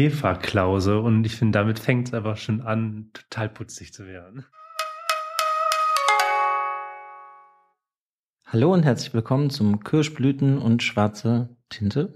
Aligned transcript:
Käferklause 0.00 0.98
und 0.98 1.26
ich 1.26 1.36
finde, 1.36 1.58
damit 1.58 1.78
fängt 1.78 2.08
es 2.08 2.14
einfach 2.14 2.38
schon 2.38 2.62
an, 2.62 3.10
total 3.12 3.50
putzig 3.50 3.92
zu 3.92 4.06
werden. 4.06 4.46
Hallo 8.46 8.72
und 8.72 8.82
herzlich 8.82 9.12
willkommen 9.12 9.50
zum 9.50 9.84
Kirschblüten 9.84 10.56
und 10.56 10.82
schwarze 10.82 11.54
Tinte. 11.68 12.14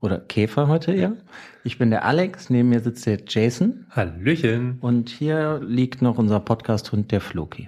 Oder 0.00 0.20
Käfer 0.20 0.68
heute 0.68 0.92
eher. 0.92 1.16
Ich 1.64 1.78
bin 1.78 1.90
der 1.90 2.04
Alex, 2.04 2.48
neben 2.48 2.68
mir 2.68 2.78
sitzt 2.78 3.06
der 3.06 3.20
Jason. 3.26 3.86
Hallöchen. 3.90 4.78
Und 4.78 5.08
hier 5.08 5.60
liegt 5.66 6.02
noch 6.02 6.18
unser 6.18 6.38
Podcast-Hund, 6.38 7.10
der 7.10 7.20
Floki. 7.20 7.66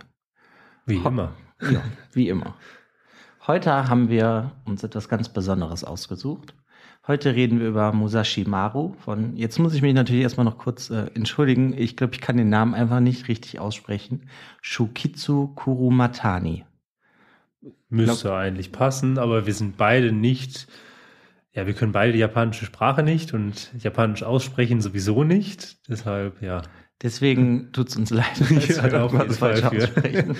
Wie 0.86 0.98
immer. 0.98 1.34
Ja, 1.60 1.82
wie 2.12 2.28
immer. 2.28 2.54
Heute 3.48 3.88
haben 3.88 4.08
wir 4.08 4.52
uns 4.66 4.84
etwas 4.84 5.08
ganz 5.08 5.28
Besonderes 5.28 5.82
ausgesucht. 5.82 6.54
Heute 7.08 7.34
reden 7.34 7.58
wir 7.58 7.68
über 7.68 7.90
Musashi 7.94 8.44
Maru 8.46 8.92
von, 9.02 9.34
jetzt 9.34 9.58
muss 9.58 9.72
ich 9.72 9.80
mich 9.80 9.94
natürlich 9.94 10.24
erstmal 10.24 10.44
noch 10.44 10.58
kurz 10.58 10.90
äh, 10.90 11.06
entschuldigen. 11.14 11.72
Ich 11.74 11.96
glaube, 11.96 12.12
ich 12.12 12.20
kann 12.20 12.36
den 12.36 12.50
Namen 12.50 12.74
einfach 12.74 13.00
nicht 13.00 13.28
richtig 13.28 13.58
aussprechen. 13.58 14.28
Shukitsu 14.60 15.46
Kurumatani. 15.54 16.66
Müsste 17.88 18.28
glaub, 18.28 18.34
eigentlich 18.34 18.72
passen, 18.72 19.16
aber 19.16 19.46
wir 19.46 19.54
sind 19.54 19.78
beide 19.78 20.12
nicht, 20.12 20.68
ja, 21.54 21.66
wir 21.66 21.72
können 21.72 21.92
beide 21.92 22.12
die 22.12 22.18
japanische 22.18 22.66
Sprache 22.66 23.02
nicht 23.02 23.32
und 23.32 23.72
japanisch 23.78 24.22
aussprechen 24.22 24.82
sowieso 24.82 25.24
nicht. 25.24 25.88
Deshalb, 25.88 26.42
ja. 26.42 26.60
Deswegen 27.00 27.72
tut's 27.72 27.96
uns 27.96 28.10
leid, 28.10 28.26
dass 28.38 28.68
ja, 28.68 28.84
wir 28.84 28.92
irgendwas 28.92 29.38
falsch 29.38 29.62
aussprechen. 29.62 30.36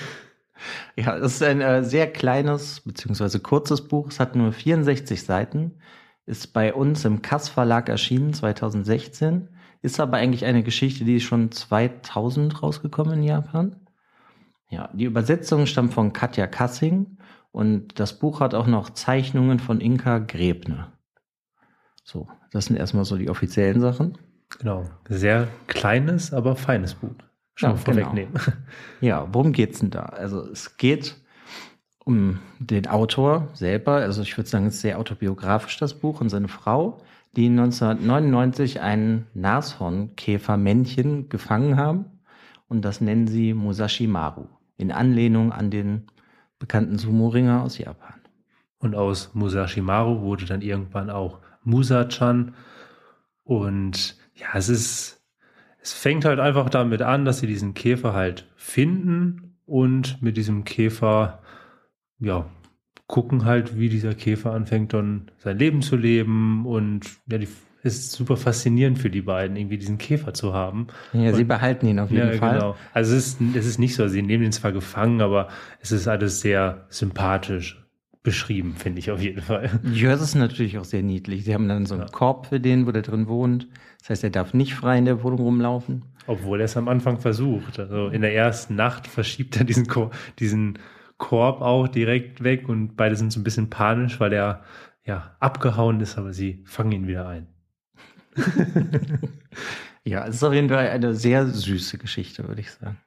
Ja, 0.95 1.17
es 1.17 1.35
ist 1.35 1.43
ein 1.43 1.61
äh, 1.61 1.83
sehr 1.83 2.11
kleines 2.11 2.81
beziehungsweise 2.81 3.39
kurzes 3.39 3.87
Buch. 3.87 4.09
Es 4.09 4.19
hat 4.19 4.35
nur 4.35 4.51
64 4.51 5.23
Seiten, 5.23 5.79
ist 6.29 6.53
bei 6.53 6.73
uns 6.73 7.03
im 7.05 7.21
Kass 7.21 7.49
Verlag 7.49 7.89
erschienen 7.89 8.33
2016, 8.33 9.49
ist 9.81 9.99
aber 9.99 10.17
eigentlich 10.17 10.45
eine 10.45 10.63
Geschichte, 10.63 11.03
die 11.03 11.17
ist 11.17 11.23
schon 11.23 11.51
2000 11.51 12.61
rausgekommen 12.61 13.19
in 13.19 13.23
Japan. 13.23 13.75
Ja, 14.69 14.89
die 14.93 15.05
Übersetzung 15.05 15.65
stammt 15.65 15.93
von 15.93 16.13
Katja 16.13 16.45
Kassing 16.45 17.17
und 17.51 17.99
das 17.99 18.19
Buch 18.19 18.39
hat 18.39 18.53
auch 18.53 18.67
noch 18.67 18.91
Zeichnungen 18.91 19.59
von 19.59 19.81
Inka 19.81 20.19
Grebner. 20.19 20.93
So, 22.03 22.27
das 22.51 22.65
sind 22.65 22.75
erstmal 22.75 23.05
so 23.05 23.17
die 23.17 23.29
offiziellen 23.29 23.81
Sachen. 23.81 24.17
Genau, 24.59 24.85
sehr 25.07 25.47
kleines, 25.67 26.31
aber 26.31 26.55
feines 26.55 26.93
Buch 26.93 27.15
schon 27.55 27.71
ja, 27.71 27.75
vorwegnehmen. 27.75 28.33
Genau. 28.33 28.57
Ja, 29.01 29.27
worum 29.31 29.51
geht's 29.51 29.79
denn 29.79 29.89
da? 29.89 30.03
Also 30.03 30.41
es 30.41 30.77
geht 30.77 31.15
um 32.09 32.39
den 32.57 32.87
Autor 32.87 33.49
selber. 33.53 33.97
Also 33.97 34.23
ich 34.23 34.35
würde 34.35 34.49
sagen, 34.49 34.65
es 34.65 34.75
ist 34.75 34.81
sehr 34.81 34.97
autobiografisch, 34.97 35.77
das 35.77 35.93
Buch, 35.93 36.21
und 36.21 36.29
seine 36.29 36.47
Frau, 36.47 36.97
die 37.35 37.45
1999 37.45 38.81
ein 38.81 39.27
Nashornkäfermännchen 39.35 41.29
gefangen 41.29 41.77
haben. 41.77 42.05
Und 42.67 42.83
das 42.83 42.99
nennen 42.99 43.27
sie 43.27 43.53
Musashi 43.53 44.07
Maru. 44.07 44.47
In 44.75 44.91
Anlehnung 44.91 45.51
an 45.51 45.69
den 45.69 46.07
bekannten 46.57 46.97
Sumo-Ringer 46.97 47.61
aus 47.61 47.77
Japan. 47.77 48.15
Und 48.79 48.95
aus 48.95 49.35
Musashi 49.35 49.81
Maru 49.81 50.21
wurde 50.21 50.45
dann 50.45 50.63
irgendwann 50.63 51.11
auch 51.11 51.37
Musa-chan. 51.63 52.55
Und 53.43 54.17
ja, 54.33 54.47
es 54.55 54.67
ist 54.67 55.19
es 55.81 55.93
fängt 55.93 56.25
halt 56.25 56.39
einfach 56.39 56.71
damit 56.71 57.03
an, 57.03 57.23
dass 57.23 57.39
sie 57.39 57.47
diesen 57.47 57.75
Käfer 57.75 58.13
halt 58.13 58.47
finden 58.55 59.55
und 59.65 60.21
mit 60.21 60.35
diesem 60.35 60.63
Käfer, 60.63 61.43
ja, 62.19 62.45
gucken 63.07 63.45
halt, 63.45 63.79
wie 63.79 63.89
dieser 63.89 64.13
Käfer 64.13 64.53
anfängt 64.53 64.93
dann 64.93 65.31
sein 65.39 65.57
Leben 65.57 65.81
zu 65.81 65.95
leben 65.95 66.65
und 66.65 67.01
ja, 67.27 67.37
die 67.37 67.47
ist 67.81 68.11
super 68.11 68.37
faszinierend 68.37 68.99
für 68.99 69.09
die 69.09 69.21
beiden, 69.21 69.55
irgendwie 69.55 69.77
diesen 69.77 69.97
Käfer 69.97 70.33
zu 70.33 70.53
haben. 70.53 70.87
Ja, 71.13 71.29
und, 71.29 71.35
sie 71.35 71.43
behalten 71.43 71.87
ihn 71.87 71.99
auf 71.99 72.11
jeden 72.11 72.31
ja, 72.31 72.37
Fall. 72.37 72.59
Genau. 72.59 72.75
Also 72.93 73.15
es 73.15 73.27
ist, 73.27 73.41
es 73.55 73.65
ist 73.65 73.79
nicht 73.79 73.95
so, 73.95 74.07
sie 74.07 74.21
nehmen 74.21 74.43
ihn 74.43 74.51
zwar 74.51 74.71
gefangen, 74.71 75.21
aber 75.21 75.47
es 75.79 75.91
ist 75.91 76.07
alles 76.07 76.41
sehr 76.41 76.85
sympathisch 76.89 77.83
beschrieben, 78.21 78.75
finde 78.77 78.99
ich 78.99 79.11
auf 79.11 79.21
jeden 79.21 79.41
Fall. 79.41 79.79
Ja, 79.93 80.09
das 80.09 80.21
ist 80.21 80.35
natürlich 80.35 80.77
auch 80.77 80.83
sehr 80.83 81.03
niedlich. 81.03 81.45
Sie 81.45 81.53
haben 81.53 81.69
dann 81.69 81.85
so 81.85 81.95
einen 81.95 82.03
ja. 82.03 82.09
Korb 82.09 82.47
für 82.47 82.59
den, 82.59 82.85
wo 82.85 82.91
der 82.91 83.01
drin 83.01 83.27
wohnt. 83.27 83.67
Das 83.99 84.09
heißt, 84.09 84.23
er 84.25 84.29
darf 84.29 84.53
nicht 84.53 84.75
frei 84.75 84.97
in 84.97 85.05
der 85.05 85.23
Wohnung 85.23 85.39
rumlaufen. 85.39 86.03
Obwohl 86.27 86.59
er 86.59 86.65
es 86.65 86.77
am 86.77 86.89
Anfang 86.89 87.19
versucht. 87.19 87.79
Also 87.79 88.07
in 88.09 88.21
der 88.21 88.35
ersten 88.35 88.75
Nacht 88.75 89.07
verschiebt 89.07 89.57
er 89.57 89.63
diesen, 89.63 89.87
Korb, 89.87 90.13
diesen 90.37 90.77
Korb 91.19 91.61
auch 91.61 91.87
direkt 91.87 92.43
weg 92.43 92.67
und 92.67 92.95
beide 92.95 93.15
sind 93.15 93.31
so 93.31 93.39
ein 93.39 93.43
bisschen 93.43 93.69
panisch, 93.69 94.19
weil 94.19 94.33
er 94.33 94.63
ja 95.05 95.35
abgehauen 95.39 96.01
ist, 96.01 96.17
aber 96.17 96.33
sie 96.33 96.63
fangen 96.65 96.91
ihn 96.91 97.07
wieder 97.07 97.27
ein. 97.27 97.47
ja, 100.03 100.25
es 100.25 100.37
ist 100.37 100.43
auf 100.43 100.53
jeden 100.53 100.69
Fall 100.69 100.89
eine 100.89 101.13
sehr 101.13 101.45
süße 101.45 101.99
Geschichte, 101.99 102.47
würde 102.47 102.61
ich 102.61 102.71
sagen. 102.71 102.97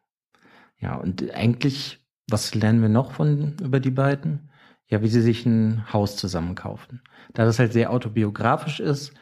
Ja, 0.78 0.94
und 0.94 1.28
eigentlich, 1.34 1.98
was 2.30 2.54
lernen 2.54 2.82
wir 2.82 2.88
noch 2.88 3.12
von 3.12 3.56
über 3.60 3.80
die 3.80 3.90
beiden? 3.90 4.48
ja, 4.92 5.02
wie 5.02 5.08
sie 5.08 5.22
sich 5.22 5.46
ein 5.46 5.90
Haus 5.90 6.16
zusammen 6.16 6.54
kaufen. 6.54 7.00
Da 7.32 7.46
das 7.46 7.58
halt 7.58 7.72
sehr 7.72 7.90
autobiografisch 7.90 8.78
ist, 8.78 9.14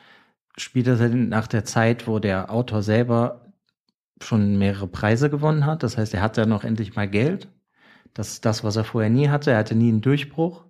spielt 0.56 0.88
das 0.88 0.98
halt 0.98 1.14
nach 1.14 1.46
der 1.46 1.64
Zeit, 1.64 2.08
wo 2.08 2.18
der 2.18 2.50
Autor 2.50 2.82
selber 2.82 3.52
schon 4.20 4.58
mehrere 4.58 4.88
Preise 4.88 5.30
gewonnen 5.30 5.66
hat. 5.66 5.84
Das 5.84 5.96
heißt, 5.96 6.12
er 6.12 6.22
hat 6.22 6.36
ja 6.36 6.44
noch 6.44 6.64
endlich 6.64 6.96
mal 6.96 7.08
Geld. 7.08 7.48
Das 8.14 8.32
ist 8.32 8.44
das, 8.44 8.64
was 8.64 8.76
er 8.76 8.84
vorher 8.84 9.10
nie 9.10 9.28
hatte. 9.28 9.52
Er 9.52 9.58
hatte 9.58 9.74
nie 9.74 9.88
einen 9.88 10.00
Durchbruch. 10.00 10.64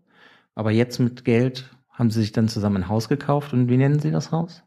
Aber 0.54 0.70
jetzt 0.70 0.98
mit 0.98 1.24
Geld 1.24 1.70
haben 1.90 2.10
sie 2.10 2.20
sich 2.20 2.32
dann 2.32 2.48
zusammen 2.48 2.78
ein 2.78 2.88
Haus 2.88 3.08
gekauft. 3.08 3.52
Und 3.52 3.68
wie 3.68 3.76
nennen 3.76 4.00
sie 4.00 4.10
das 4.10 4.32
Haus? 4.32 4.62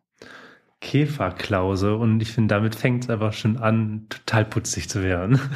Käferklause 0.84 1.96
und 1.96 2.22
ich 2.22 2.34
finde, 2.34 2.54
damit 2.54 2.76
fängt 2.76 3.06
es 3.06 3.10
einfach 3.10 3.32
schon 3.32 3.56
an, 3.56 4.06
total 4.10 4.44
putzig 4.46 4.90
zu 4.90 5.02
werden. 5.02 5.40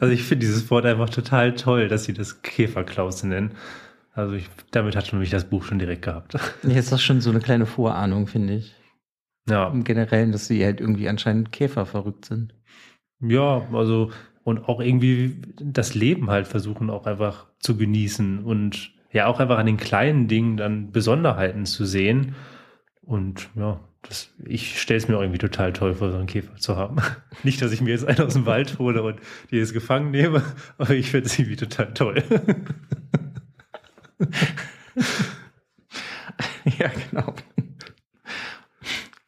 Also 0.00 0.14
ich 0.14 0.22
finde 0.22 0.46
dieses 0.46 0.70
Wort 0.70 0.86
einfach 0.86 1.10
total 1.10 1.54
toll, 1.54 1.88
dass 1.88 2.04
sie 2.04 2.14
das 2.14 2.40
Käferklause 2.40 3.28
nennen. 3.28 3.50
Also 4.14 4.34
ich, 4.34 4.48
damit 4.70 4.96
hat 4.96 5.06
schon 5.06 5.18
mich 5.18 5.28
das 5.28 5.44
Buch 5.44 5.62
schon 5.64 5.78
direkt 5.78 6.02
gehabt. 6.02 6.32
Jetzt 6.62 6.84
ist 6.86 6.92
das 6.92 7.02
schon 7.02 7.20
so 7.20 7.28
eine 7.28 7.40
kleine 7.40 7.66
Vorahnung, 7.66 8.26
finde 8.26 8.54
ich. 8.54 8.74
Ja. 9.46 9.68
Im 9.68 9.84
Generellen, 9.84 10.32
dass 10.32 10.46
sie 10.46 10.64
halt 10.64 10.80
irgendwie 10.80 11.10
anscheinend 11.10 11.52
Käfer 11.52 11.84
verrückt 11.84 12.24
sind. 12.24 12.54
Ja, 13.20 13.68
also 13.74 14.10
und 14.44 14.68
auch 14.68 14.80
irgendwie 14.80 15.36
das 15.58 15.94
Leben 15.94 16.30
halt 16.30 16.46
versuchen 16.46 16.90
auch 16.90 17.06
einfach 17.06 17.46
zu 17.58 17.76
genießen 17.76 18.44
und 18.44 18.92
ja 19.10 19.26
auch 19.26 19.40
einfach 19.40 19.58
an 19.58 19.66
den 19.66 19.78
kleinen 19.78 20.28
Dingen 20.28 20.56
dann 20.56 20.92
Besonderheiten 20.92 21.66
zu 21.66 21.84
sehen. 21.86 22.34
Und 23.02 23.48
ja, 23.54 23.80
das, 24.02 24.32
ich 24.44 24.80
stelle 24.80 24.98
es 24.98 25.08
mir 25.08 25.16
auch 25.16 25.22
irgendwie 25.22 25.38
total 25.38 25.72
toll 25.72 25.94
vor, 25.94 26.10
so 26.10 26.18
einen 26.18 26.26
Käfer 26.26 26.56
zu 26.56 26.76
haben. 26.76 26.96
Nicht, 27.42 27.62
dass 27.62 27.72
ich 27.72 27.80
mir 27.80 27.90
jetzt 27.90 28.06
einen 28.06 28.20
aus 28.20 28.34
dem 28.34 28.44
Wald 28.46 28.78
hole 28.78 29.02
und 29.02 29.18
die 29.50 29.56
jetzt 29.56 29.72
gefangen 29.72 30.10
nehme, 30.10 30.42
aber 30.78 30.90
ich 30.90 31.10
finde 31.10 31.26
es 31.26 31.38
irgendwie 31.38 31.56
total 31.56 31.94
toll. 31.94 32.22
ja, 36.78 36.90
genau. 37.10 37.34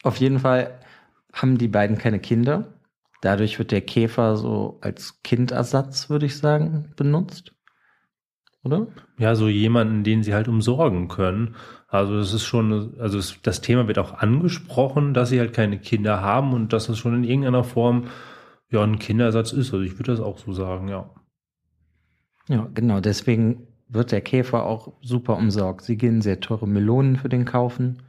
Auf 0.02 0.16
jeden 0.18 0.40
Fall 0.40 0.78
haben 1.32 1.58
die 1.58 1.68
beiden 1.68 1.96
keine 1.98 2.18
Kinder. 2.18 2.75
Dadurch 3.26 3.58
wird 3.58 3.72
der 3.72 3.80
Käfer 3.80 4.36
so 4.36 4.78
als 4.82 5.20
Kindersatz, 5.24 6.08
würde 6.08 6.26
ich 6.26 6.38
sagen, 6.38 6.92
benutzt. 6.94 7.56
Oder? 8.62 8.86
Ja, 9.18 9.34
so 9.34 9.48
jemanden, 9.48 10.04
den 10.04 10.22
sie 10.22 10.32
halt 10.32 10.46
umsorgen 10.46 11.08
können. 11.08 11.56
Also 11.88 12.16
es 12.18 12.32
ist 12.32 12.44
schon, 12.44 12.94
also 13.00 13.18
es, 13.18 13.42
das 13.42 13.62
Thema 13.62 13.88
wird 13.88 13.98
auch 13.98 14.14
angesprochen, 14.14 15.12
dass 15.12 15.30
sie 15.30 15.40
halt 15.40 15.52
keine 15.52 15.80
Kinder 15.80 16.20
haben 16.20 16.52
und 16.52 16.72
dass 16.72 16.88
es 16.88 16.98
schon 16.98 17.16
in 17.16 17.24
irgendeiner 17.24 17.64
Form 17.64 18.04
ja 18.70 18.84
ein 18.84 19.00
Kindersatz 19.00 19.50
ist. 19.50 19.74
Also 19.74 19.84
ich 19.84 19.94
würde 19.94 20.12
das 20.12 20.20
auch 20.20 20.38
so 20.38 20.52
sagen, 20.52 20.86
ja. 20.86 21.10
Ja, 22.46 22.70
genau. 22.74 23.00
Deswegen 23.00 23.66
wird 23.88 24.12
der 24.12 24.20
Käfer 24.20 24.64
auch 24.64 24.92
super 25.02 25.36
umsorgt. 25.36 25.82
Sie 25.82 25.96
gehen 25.96 26.22
sehr 26.22 26.38
teure 26.38 26.68
Melonen 26.68 27.16
für 27.16 27.28
den 27.28 27.44
kaufen, 27.44 28.02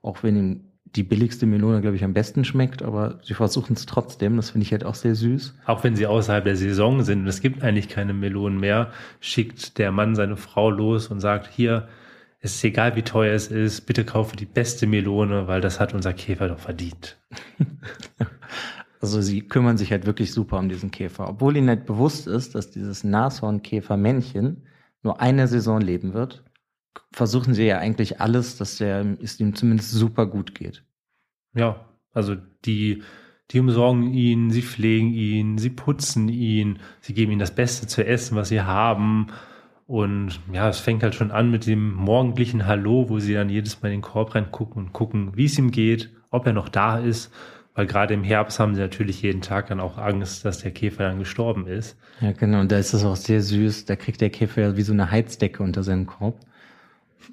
auch 0.00 0.22
wenn 0.22 0.36
ihm 0.36 0.69
die 0.96 1.02
billigste 1.02 1.46
Melone, 1.46 1.80
glaube 1.80 1.96
ich, 1.96 2.04
am 2.04 2.12
besten 2.12 2.44
schmeckt, 2.44 2.82
aber 2.82 3.20
sie 3.22 3.34
versuchen 3.34 3.74
es 3.74 3.86
trotzdem. 3.86 4.36
Das 4.36 4.50
finde 4.50 4.64
ich 4.64 4.72
halt 4.72 4.84
auch 4.84 4.94
sehr 4.94 5.14
süß. 5.14 5.54
Auch 5.66 5.84
wenn 5.84 5.94
sie 5.96 6.06
außerhalb 6.06 6.44
der 6.44 6.56
Saison 6.56 7.02
sind 7.02 7.20
und 7.20 7.28
es 7.28 7.40
gibt 7.40 7.62
eigentlich 7.62 7.88
keine 7.88 8.12
Melonen 8.12 8.58
mehr, 8.58 8.90
schickt 9.20 9.78
der 9.78 9.92
Mann 9.92 10.14
seine 10.14 10.36
Frau 10.36 10.70
los 10.70 11.08
und 11.08 11.20
sagt, 11.20 11.48
hier, 11.48 11.88
es 12.40 12.54
ist 12.54 12.64
egal, 12.64 12.96
wie 12.96 13.02
teuer 13.02 13.34
es 13.34 13.48
ist, 13.48 13.82
bitte 13.82 14.04
kaufe 14.04 14.36
die 14.36 14.46
beste 14.46 14.86
Melone, 14.86 15.46
weil 15.46 15.60
das 15.60 15.78
hat 15.78 15.94
unser 15.94 16.12
Käfer 16.12 16.48
doch 16.48 16.60
verdient. 16.60 17.18
Also 19.02 19.22
sie 19.22 19.40
kümmern 19.40 19.78
sich 19.78 19.92
halt 19.92 20.04
wirklich 20.04 20.30
super 20.30 20.58
um 20.58 20.68
diesen 20.68 20.90
Käfer, 20.90 21.26
obwohl 21.26 21.56
ihnen 21.56 21.70
halt 21.70 21.86
bewusst 21.86 22.26
ist, 22.26 22.54
dass 22.54 22.70
dieses 22.70 23.02
Nashornkäfermännchen 23.02 24.66
nur 25.02 25.20
eine 25.22 25.48
Saison 25.48 25.80
leben 25.80 26.12
wird, 26.12 26.44
versuchen 27.12 27.54
sie 27.54 27.66
ja 27.66 27.78
eigentlich 27.78 28.20
alles, 28.20 28.56
dass 28.56 28.78
der, 28.78 29.04
es 29.22 29.38
ihm 29.40 29.54
zumindest 29.54 29.92
super 29.92 30.26
gut 30.26 30.54
geht. 30.54 30.84
Ja, 31.54 31.84
also 32.12 32.36
die, 32.64 33.02
die 33.50 33.60
umsorgen 33.60 34.12
ihn, 34.12 34.50
sie 34.50 34.62
pflegen 34.62 35.12
ihn, 35.12 35.58
sie 35.58 35.70
putzen 35.70 36.28
ihn, 36.28 36.78
sie 37.00 37.14
geben 37.14 37.32
ihm 37.32 37.38
das 37.38 37.54
Beste 37.54 37.86
zu 37.86 38.04
essen, 38.06 38.36
was 38.36 38.48
sie 38.48 38.62
haben. 38.62 39.28
Und 39.86 40.40
ja, 40.52 40.68
es 40.68 40.78
fängt 40.78 41.02
halt 41.02 41.16
schon 41.16 41.32
an 41.32 41.50
mit 41.50 41.66
dem 41.66 41.92
morgendlichen 41.92 42.66
Hallo, 42.66 43.08
wo 43.08 43.18
sie 43.18 43.34
dann 43.34 43.50
jedes 43.50 43.82
Mal 43.82 43.88
in 43.88 43.96
den 43.96 44.02
Korb 44.02 44.34
reingucken 44.34 44.84
und 44.84 44.92
gucken, 44.92 45.36
wie 45.36 45.46
es 45.46 45.58
ihm 45.58 45.72
geht, 45.72 46.10
ob 46.30 46.46
er 46.46 46.52
noch 46.52 46.68
da 46.68 46.98
ist. 46.98 47.32
Weil 47.74 47.86
gerade 47.86 48.14
im 48.14 48.24
Herbst 48.24 48.60
haben 48.60 48.74
sie 48.74 48.80
natürlich 48.80 49.22
jeden 49.22 49.42
Tag 49.42 49.68
dann 49.68 49.80
auch 49.80 49.96
Angst, 49.96 50.44
dass 50.44 50.58
der 50.58 50.70
Käfer 50.70 51.04
dann 51.04 51.18
gestorben 51.18 51.66
ist. 51.66 51.96
Ja, 52.20 52.32
genau. 52.32 52.60
Und 52.60 52.70
da 52.70 52.78
ist 52.78 52.92
es 52.92 53.04
auch 53.04 53.16
sehr 53.16 53.42
süß. 53.42 53.84
Da 53.86 53.96
kriegt 53.96 54.20
der 54.20 54.30
Käfer 54.30 54.60
ja 54.62 54.76
wie 54.76 54.82
so 54.82 54.92
eine 54.92 55.10
Heizdecke 55.10 55.62
unter 55.62 55.82
seinem 55.82 56.06
Korb. 56.06 56.38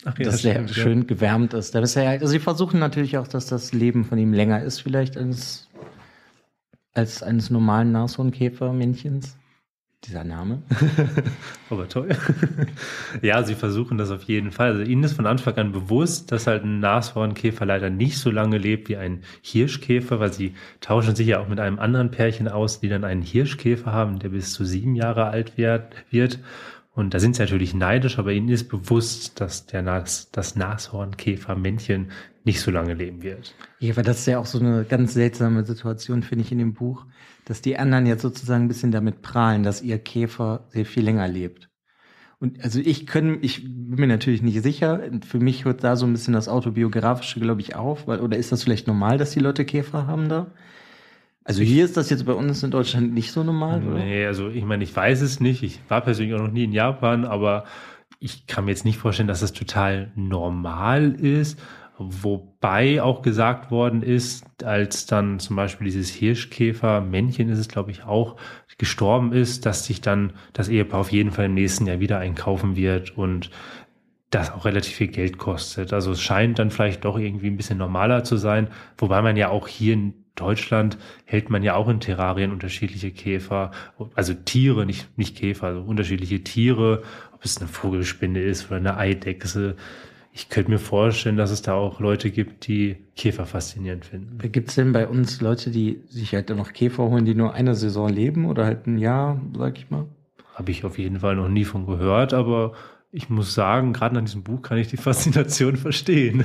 Ach, 0.05 0.17
ja, 0.17 0.25
dass 0.25 0.41
der 0.41 0.53
stimmt, 0.53 0.69
schön 0.71 0.99
ja. 0.99 1.05
gewärmt 1.05 1.53
ist. 1.53 1.75
Da 1.75 1.79
ist 1.79 1.95
er 1.95 2.07
halt, 2.07 2.21
also 2.21 2.31
sie 2.31 2.39
versuchen 2.39 2.79
natürlich 2.79 3.17
auch, 3.17 3.27
dass 3.27 3.47
das 3.47 3.73
Leben 3.73 4.05
von 4.05 4.17
ihm 4.17 4.33
länger 4.33 4.63
ist, 4.63 4.79
vielleicht 4.79 5.17
als, 5.17 5.67
als 6.93 7.23
eines 7.23 7.49
normalen 7.49 7.91
Nashornkäfermännchens. 7.91 9.37
Dieser 10.05 10.23
Name. 10.23 10.61
Aber 11.69 11.89
toll. 11.89 12.09
ja, 13.21 13.43
sie 13.43 13.55
versuchen 13.55 13.97
das 13.97 14.11
auf 14.11 14.23
jeden 14.23 14.51
Fall. 14.51 14.69
Also 14.69 14.83
ihnen 14.83 15.03
ist 15.03 15.13
von 15.13 15.25
Anfang 15.25 15.55
an 15.55 15.71
bewusst, 15.71 16.31
dass 16.31 16.45
halt 16.45 16.63
ein 16.63 16.79
Nashornkäfer 16.79 17.65
leider 17.65 17.89
nicht 17.89 18.19
so 18.19 18.29
lange 18.29 18.59
lebt 18.59 18.89
wie 18.89 18.97
ein 18.97 19.23
Hirschkäfer, 19.41 20.19
weil 20.19 20.31
sie 20.31 20.53
tauschen 20.81 21.15
sich 21.15 21.27
ja 21.27 21.39
auch 21.39 21.49
mit 21.49 21.59
einem 21.59 21.79
anderen 21.79 22.11
Pärchen 22.11 22.47
aus, 22.47 22.79
die 22.79 22.89
dann 22.89 23.03
einen 23.03 23.23
Hirschkäfer 23.23 23.91
haben, 23.91 24.19
der 24.19 24.29
bis 24.29 24.53
zu 24.53 24.65
sieben 24.65 24.95
Jahre 24.95 25.25
alt 25.25 25.57
wird. 25.57 26.39
Und 26.97 27.13
da 27.13 27.19
sind 27.19 27.35
sie 27.35 27.43
natürlich 27.43 27.75
neidisch, 27.75 28.17
aber 28.17 28.31
ihnen 28.31 28.49
ist 28.49 28.69
bewusst, 28.69 29.39
dass 29.39 29.67
der 29.67 29.83
Nas, 29.83 30.31
das 30.31 30.55
Nashornkäfermännchen 30.55 32.09
nicht 32.43 32.59
so 32.59 32.71
lange 32.71 32.95
leben 32.95 33.21
wird. 33.21 33.53
Ja, 33.77 33.93
aber 33.93 34.01
das 34.01 34.21
ist 34.21 34.25
ja 34.25 34.39
auch 34.39 34.47
so 34.47 34.57
eine 34.59 34.83
ganz 34.83 35.13
seltsame 35.13 35.63
Situation, 35.63 36.23
finde 36.23 36.43
ich, 36.43 36.51
in 36.51 36.57
dem 36.57 36.73
Buch, 36.73 37.05
dass 37.45 37.61
die 37.61 37.77
anderen 37.77 38.07
jetzt 38.07 38.23
sozusagen 38.23 38.63
ein 38.63 38.67
bisschen 38.67 38.91
damit 38.91 39.21
prahlen, 39.21 39.61
dass 39.61 39.83
ihr 39.83 39.99
Käfer 39.99 40.65
sehr 40.69 40.87
viel 40.87 41.03
länger 41.03 41.27
lebt. 41.27 41.69
Und 42.39 42.63
also 42.63 42.79
ich 42.79 43.05
können, 43.05 43.37
ich 43.43 43.63
bin 43.63 43.99
mir 43.99 44.07
natürlich 44.07 44.41
nicht 44.41 44.63
sicher. 44.63 44.99
Für 45.23 45.39
mich 45.39 45.65
hört 45.65 45.83
da 45.83 45.97
so 45.97 46.07
ein 46.07 46.13
bisschen 46.13 46.33
das 46.33 46.49
Autobiografische, 46.49 47.39
glaube 47.39 47.61
ich, 47.61 47.75
auf. 47.75 48.07
Weil, 48.07 48.21
oder 48.21 48.37
ist 48.37 48.51
das 48.51 48.63
vielleicht 48.63 48.87
normal, 48.87 49.19
dass 49.19 49.29
die 49.29 49.39
Leute 49.39 49.65
Käfer 49.65 50.07
haben 50.07 50.29
da? 50.29 50.47
Also 51.47 51.63
hier 51.63 51.85
ist 51.85 51.95
das 51.95 52.09
jetzt 52.09 52.25
bei 52.25 52.33
uns 52.33 52.61
in 52.61 52.71
Deutschland 52.71 53.13
nicht 53.13 53.31
so 53.31 53.41
normal, 53.41 53.81
oder? 53.81 53.99
Nee, 53.99 54.25
also 54.25 54.49
ich 54.49 54.65
meine, 54.65 54.83
ich 54.83 54.93
weiß 54.93 55.21
es 55.21 55.39
nicht. 55.39 55.63
Ich 55.63 55.79
war 55.87 56.01
persönlich 56.01 56.35
auch 56.35 56.43
noch 56.43 56.51
nie 56.51 56.65
in 56.65 56.73
Japan, 56.73 57.23
aber 57.23 57.63
ich 58.19 58.47
kann 58.47 58.65
mir 58.65 58.71
jetzt 58.71 58.83
nicht 58.83 58.97
vorstellen, 58.97 59.29
dass 59.29 59.39
das 59.39 59.53
total 59.53 60.11
normal 60.15 61.13
ist. 61.13 61.57
Wobei 61.97 63.01
auch 63.01 63.21
gesagt 63.21 63.71
worden 63.71 64.03
ist, 64.03 64.45
als 64.61 65.05
dann 65.05 65.39
zum 65.39 65.55
Beispiel 65.55 65.85
dieses 65.85 66.09
Hirschkäfer-Männchen 66.09 67.47
ist 67.47 67.59
es, 67.59 67.69
glaube 67.69 67.91
ich, 67.91 68.03
auch 68.03 68.35
gestorben 68.77 69.31
ist, 69.31 69.65
dass 69.65 69.85
sich 69.85 70.01
dann 70.01 70.33
das 70.51 70.67
Ehepaar 70.67 70.99
auf 70.99 71.13
jeden 71.13 71.31
Fall 71.31 71.45
im 71.45 71.53
nächsten 71.53 71.87
Jahr 71.87 72.01
wieder 72.01 72.19
einkaufen 72.19 72.75
wird 72.75 73.17
und 73.17 73.51
das 74.31 74.51
auch 74.51 74.65
relativ 74.65 74.95
viel 74.95 75.07
Geld 75.07 75.37
kostet. 75.37 75.93
Also 75.93 76.11
es 76.11 76.21
scheint 76.21 76.59
dann 76.59 76.71
vielleicht 76.71 77.05
doch 77.05 77.17
irgendwie 77.17 77.47
ein 77.47 77.55
bisschen 77.55 77.77
normaler 77.77 78.25
zu 78.25 78.35
sein, 78.35 78.67
wobei 78.97 79.21
man 79.21 79.37
ja 79.37 79.47
auch 79.47 79.69
hier 79.69 79.97
Deutschland 80.37 80.97
hält 81.25 81.49
man 81.49 81.63
ja 81.63 81.75
auch 81.75 81.89
in 81.89 81.99
Terrarien 81.99 82.51
unterschiedliche 82.51 83.11
Käfer, 83.11 83.71
also 84.15 84.33
Tiere, 84.33 84.85
nicht, 84.85 85.07
nicht 85.17 85.35
Käfer, 85.35 85.67
also 85.67 85.81
unterschiedliche 85.81 86.43
Tiere, 86.43 87.03
ob 87.33 87.43
es 87.43 87.57
eine 87.57 87.67
Vogelspinne 87.67 88.41
ist 88.41 88.67
oder 88.67 88.77
eine 88.77 88.97
Eidechse. 88.97 89.75
Ich 90.31 90.49
könnte 90.49 90.69
mir 90.69 90.79
vorstellen, 90.79 91.35
dass 91.35 91.49
es 91.49 91.63
da 91.63 91.73
auch 91.73 91.99
Leute 91.99 92.29
gibt, 92.29 92.67
die 92.67 92.97
Käfer 93.15 93.47
faszinierend 93.47 94.05
finden. 94.05 94.37
Gibt 94.51 94.69
es 94.69 94.75
denn 94.75 94.93
bei 94.93 95.07
uns 95.07 95.41
Leute, 95.41 95.71
die 95.71 96.03
sich 96.07 96.33
halt 96.33 96.49
noch 96.49 96.73
Käfer 96.73 97.09
holen, 97.09 97.25
die 97.25 97.33
nur 97.33 97.53
eine 97.53 97.73
Saison 97.73 98.07
leben 98.07 98.45
oder 98.45 98.65
halt 98.65 98.85
ein 98.85 98.99
Jahr, 98.99 99.41
sag 99.57 99.79
ich 99.79 99.89
mal? 99.89 100.05
Habe 100.53 100.71
ich 100.71 100.85
auf 100.85 100.99
jeden 100.99 101.19
Fall 101.19 101.35
noch 101.35 101.49
nie 101.49 101.65
von 101.65 101.87
gehört, 101.87 102.33
aber 102.33 102.73
ich 103.11 103.29
muss 103.29 103.53
sagen, 103.53 103.93
gerade 103.93 104.15
nach 104.15 104.23
diesem 104.23 104.43
Buch 104.43 104.61
kann 104.61 104.77
ich 104.77 104.87
die 104.87 104.97
Faszination 104.97 105.77
verstehen. 105.77 106.43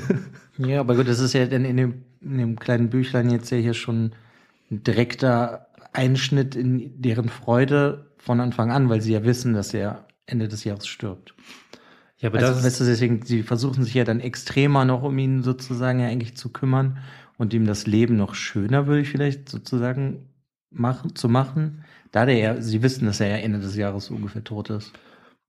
Ja, 0.58 0.80
aber 0.80 0.96
gut, 0.96 1.08
das 1.08 1.20
ist 1.20 1.32
ja 1.32 1.46
dann 1.46 1.64
in 1.64 1.76
dem, 1.76 2.02
in 2.20 2.38
dem 2.38 2.58
kleinen 2.58 2.90
Büchlein 2.90 3.30
jetzt 3.30 3.50
ja 3.50 3.58
hier 3.58 3.74
schon 3.74 4.12
ein 4.70 4.82
direkter 4.84 5.66
Einschnitt 5.92 6.54
in 6.54 7.00
deren 7.02 7.28
Freude 7.28 8.12
von 8.16 8.40
Anfang 8.40 8.70
an, 8.70 8.88
weil 8.88 9.00
sie 9.00 9.12
ja 9.12 9.24
wissen, 9.24 9.54
dass 9.54 9.74
er 9.74 10.06
Ende 10.26 10.48
des 10.48 10.64
Jahres 10.64 10.86
stirbt. 10.86 11.34
Ja, 12.18 12.28
aber 12.28 12.38
also, 12.38 12.52
das 12.52 12.64
weißt 12.64 12.80
du, 12.80 12.84
deswegen, 12.84 13.26
sie 13.26 13.42
versuchen 13.42 13.82
sich 13.82 13.94
ja 13.94 14.04
dann 14.04 14.20
extremer 14.20 14.84
noch 14.84 15.02
um 15.02 15.18
ihn 15.18 15.42
sozusagen 15.42 15.98
ja 15.98 16.06
eigentlich 16.06 16.36
zu 16.36 16.50
kümmern 16.50 16.98
und 17.36 17.52
ihm 17.52 17.66
das 17.66 17.86
Leben 17.86 18.16
noch 18.16 18.36
schöner, 18.36 18.86
würde 18.86 19.02
ich 19.02 19.10
vielleicht 19.10 19.48
sozusagen 19.48 20.28
machen, 20.70 21.16
zu 21.16 21.28
machen. 21.28 21.84
Da 22.12 22.24
der 22.24 22.38
ja, 22.38 22.60
sie 22.60 22.82
wissen, 22.82 23.06
dass 23.06 23.20
er 23.20 23.28
ja 23.28 23.36
Ende 23.36 23.58
des 23.58 23.74
Jahres 23.74 24.10
ungefähr 24.10 24.44
tot 24.44 24.70
ist. 24.70 24.92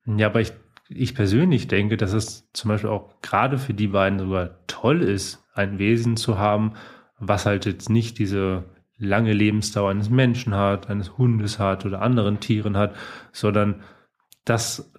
Ja, 0.06 0.28
aber 0.28 0.42
ich 0.42 0.54
ich 0.90 1.16
persönlich 1.16 1.68
denke, 1.68 1.98
dass 1.98 2.14
es 2.14 2.52
zum 2.54 2.70
Beispiel 2.70 2.90
auch 2.90 3.22
gerade 3.22 3.58
für 3.58 3.74
die 3.74 3.88
beiden 3.88 4.20
sogar 4.20 4.66
toll 4.68 5.02
ist, 5.02 5.44
ein 5.54 5.80
Wesen 5.80 6.18
zu 6.18 6.38
haben, 6.38 6.74
was 7.20 7.46
halt 7.46 7.66
jetzt 7.66 7.90
nicht 7.90 8.20
diese 8.20 8.66
lange 8.98 9.34
Lebensdauer 9.34 9.90
eines 9.92 10.10
Menschen 10.10 10.56
hat, 10.56 10.90
eines 10.90 11.18
Hundes 11.18 11.60
hat 11.60 11.86
oder 11.86 12.02
anderen 12.02 12.40
Tieren 12.40 12.78
hat, 12.78 12.96
sondern 13.32 13.82
dass 14.46 14.92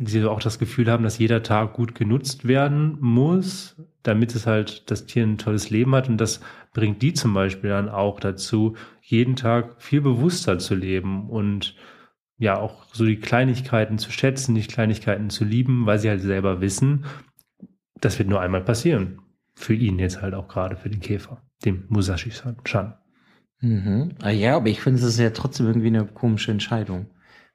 sie 0.00 0.24
auch 0.24 0.40
das 0.40 0.58
Gefühl 0.58 0.90
haben, 0.90 1.04
dass 1.04 1.18
jeder 1.18 1.42
Tag 1.42 1.74
gut 1.74 1.94
genutzt 1.94 2.46
werden 2.46 2.96
muss, 3.00 3.76
damit 4.02 4.34
es 4.34 4.46
halt 4.46 4.90
das 4.90 5.06
Tier 5.06 5.24
ein 5.24 5.38
tolles 5.38 5.70
Leben 5.70 5.94
hat. 5.94 6.08
Und 6.08 6.18
das 6.18 6.40
bringt 6.72 7.00
die 7.02 7.12
zum 7.12 7.32
Beispiel 7.32 7.70
dann 7.70 7.88
auch 7.88 8.18
dazu, 8.18 8.76
jeden 9.00 9.36
Tag 9.36 9.80
viel 9.80 10.00
bewusster 10.00 10.58
zu 10.58 10.74
leben 10.74 11.30
und 11.30 11.76
ja 12.44 12.58
auch 12.58 12.84
so 12.92 13.04
die 13.04 13.16
Kleinigkeiten 13.16 13.98
zu 13.98 14.12
schätzen, 14.12 14.54
die 14.54 14.62
Kleinigkeiten 14.62 15.30
zu 15.30 15.44
lieben, 15.44 15.86
weil 15.86 15.98
sie 15.98 16.08
halt 16.08 16.20
selber 16.20 16.60
wissen, 16.60 17.06
das 18.00 18.18
wird 18.18 18.28
nur 18.28 18.40
einmal 18.40 18.62
passieren. 18.62 19.20
Für 19.56 19.74
ihn 19.74 19.98
jetzt 19.98 20.20
halt 20.20 20.34
auch 20.34 20.48
gerade, 20.48 20.76
für 20.76 20.90
den 20.90 21.00
Käfer, 21.00 21.42
dem 21.64 21.84
Musashi-Chan. 21.88 22.94
Mhm. 23.60 24.10
Ah, 24.20 24.30
ja, 24.30 24.56
aber 24.56 24.68
ich 24.68 24.80
finde, 24.80 25.00
es 25.00 25.06
ist 25.06 25.18
ja 25.18 25.30
trotzdem 25.30 25.66
irgendwie 25.66 25.86
eine 25.88 26.06
komische 26.06 26.50
Entscheidung. 26.50 27.06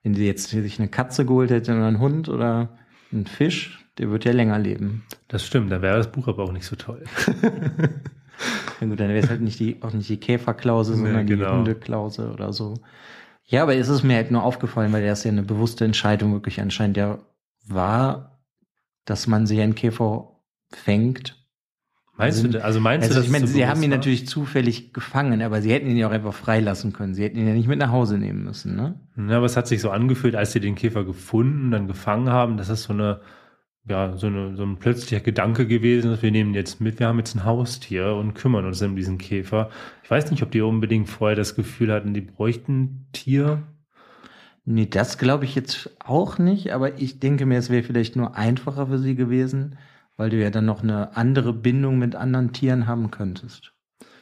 Wenn 0.02 0.14
die 0.14 0.26
jetzt 0.26 0.50
sich 0.50 0.80
eine 0.80 0.88
Katze 0.88 1.26
geholt 1.26 1.52
hätte 1.52 1.74
oder 1.74 1.86
einen 1.86 2.00
Hund 2.00 2.30
oder 2.30 2.78
einen 3.12 3.28
Fisch, 3.28 3.86
der 3.98 4.10
wird 4.10 4.26
ja 4.26 4.32
länger 4.32 4.58
leben. 4.58 5.04
Das 5.28 5.46
stimmt, 5.46 5.72
dann 5.72 5.82
wäre 5.82 5.98
das 5.98 6.12
Buch 6.12 6.28
aber 6.28 6.44
auch 6.44 6.54
nicht 6.54 6.66
so 6.66 6.78
toll. 6.78 7.04
ja 8.82 8.88
gut, 8.88 9.00
dann 9.00 9.10
wäre 9.10 9.20
es 9.20 9.30
halt 9.30 9.42
nicht 9.42 9.60
die, 9.60 9.82
auch 9.82 9.94
nicht 9.94 10.10
die 10.10 10.20
Käferklause, 10.20 10.96
sondern 10.96 11.16
ja, 11.16 11.24
genau. 11.24 11.52
die 11.52 11.58
Hundeklause 11.58 12.32
oder 12.32 12.54
so. 12.54 12.76
Ja, 13.50 13.64
aber 13.64 13.76
es 13.76 13.90
ist 13.90 14.04
mir 14.04 14.16
halt 14.16 14.30
nur 14.30 14.44
aufgefallen, 14.44 14.94
weil 14.94 15.04
das 15.04 15.24
ja 15.24 15.32
eine 15.32 15.42
bewusste 15.42 15.84
Entscheidung 15.84 16.34
wirklich 16.34 16.62
anscheinend 16.62 16.98
ja 16.98 17.18
war, 17.66 18.40
dass 19.06 19.26
man 19.26 19.48
sich 19.48 19.60
einen 19.60 19.74
Käfer 19.74 20.40
fängt. 20.72 21.36
Meinst 22.16 22.46
also, 22.46 22.52
du, 22.52 22.64
also 22.64 22.80
meinst 22.80 23.06
also 23.06 23.16
du, 23.16 23.20
dass 23.22 23.26
ich 23.26 23.32
meine, 23.32 23.48
sie 23.48 23.66
haben 23.66 23.82
ihn 23.82 23.90
war? 23.90 23.98
natürlich 23.98 24.28
zufällig 24.28 24.94
gefangen, 24.94 25.42
aber 25.42 25.64
sie 25.64 25.72
hätten 25.72 25.90
ihn 25.90 25.98
ja 25.98 26.08
auch 26.08 26.12
einfach 26.12 26.34
freilassen 26.34 26.94
können. 26.94 27.16
Sie 27.16 27.24
hätten 27.24 27.40
ihn 27.40 27.48
ja 27.48 27.54
nicht 27.56 27.68
mit 27.68 27.80
nach 27.80 27.92
Hause 27.92 28.20
nehmen 28.20 28.44
müssen, 28.44 28.76
ne? 28.76 29.00
Ja, 29.18 29.38
aber 29.38 29.48
es 29.48 29.58
hat 29.58 29.68
sich 29.68 29.82
so 29.82 29.90
angefühlt, 29.90 30.36
als 30.36 30.52
sie 30.52 30.60
den 30.60 30.76
Käfer 30.76 31.04
gefunden, 31.04 31.72
dann 31.72 31.88
gefangen 31.88 32.30
haben, 32.30 32.58
dass 32.58 32.70
es 32.70 32.84
so 32.84 32.94
eine, 32.94 33.22
ja, 33.88 34.16
so, 34.18 34.28
eine, 34.28 34.56
so 34.56 34.64
ein 34.64 34.78
plötzlicher 34.78 35.22
Gedanke 35.22 35.66
gewesen 35.68 36.12
ist, 36.12 36.22
wir 36.22 36.32
nehmen 36.32 36.54
jetzt 36.54 36.80
mit, 36.82 37.00
wir 37.00 37.08
haben 37.08 37.18
jetzt 37.18 37.36
ein 37.36 37.46
Haustier 37.46 38.16
und 38.16 38.34
kümmern 38.34 38.66
uns 38.66 38.82
um 38.82 38.96
diesen 38.96 39.18
Käfer. 39.18 39.70
Ich 40.04 40.12
weiß 40.12 40.30
nicht, 40.32 40.44
ob 40.44 40.52
die 40.52 40.62
unbedingt 40.62 41.10
vorher 41.10 41.36
das 41.36 41.56
Gefühl 41.56 41.92
hatten, 41.92 42.14
die 42.14 42.22
bräuchten 42.22 42.82
ein 42.82 43.08
Tier. 43.14 43.64
Nee, 44.66 44.86
das 44.86 45.18
glaube 45.18 45.46
ich 45.46 45.56
jetzt 45.56 45.90
auch 46.00 46.38
nicht, 46.38 46.72
aber 46.74 47.00
ich 47.00 47.20
denke 47.20 47.46
mir, 47.46 47.58
es 47.58 47.70
wäre 47.70 47.84
vielleicht 47.84 48.16
nur 48.16 48.36
einfacher 48.36 48.88
für 48.88 49.00
sie 49.00 49.16
gewesen, 49.16 49.78
weil 50.18 50.30
du 50.30 50.38
ja 50.38 50.52
dann 50.52 50.66
noch 50.66 50.84
eine 50.84 51.16
andere 51.16 51.54
Bindung 51.54 51.98
mit 51.98 52.16
anderen 52.16 52.54
Tieren 52.54 52.86
haben 52.86 53.10
könntest. 53.10 53.74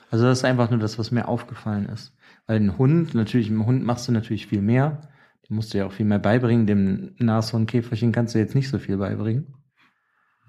Also 0.10 0.26
das 0.26 0.40
ist 0.40 0.46
einfach 0.46 0.70
nur 0.70 0.80
das, 0.80 0.98
was 0.98 1.12
mir 1.12 1.28
aufgefallen 1.28 1.88
ist. 1.88 2.16
Weil 2.46 2.62
ein 2.62 2.78
Hund, 2.78 3.14
natürlich, 3.14 3.50
im 3.50 3.66
Hund 3.66 3.84
machst 3.84 4.08
du 4.08 4.12
natürlich 4.12 4.48
viel 4.48 4.62
mehr. 4.62 5.02
Musst 5.50 5.74
du 5.74 5.78
ja 5.78 5.86
auch 5.86 5.94
viel 5.94 6.06
mehr 6.06 6.20
beibringen. 6.20 6.68
Dem 6.68 7.16
Nashornkäferchen 7.20 8.12
kannst 8.12 8.36
du 8.36 8.40
jetzt 8.40 8.56
nicht 8.56 8.70
so 8.70 8.80
viel 8.80 8.98
beibringen. 8.98 9.54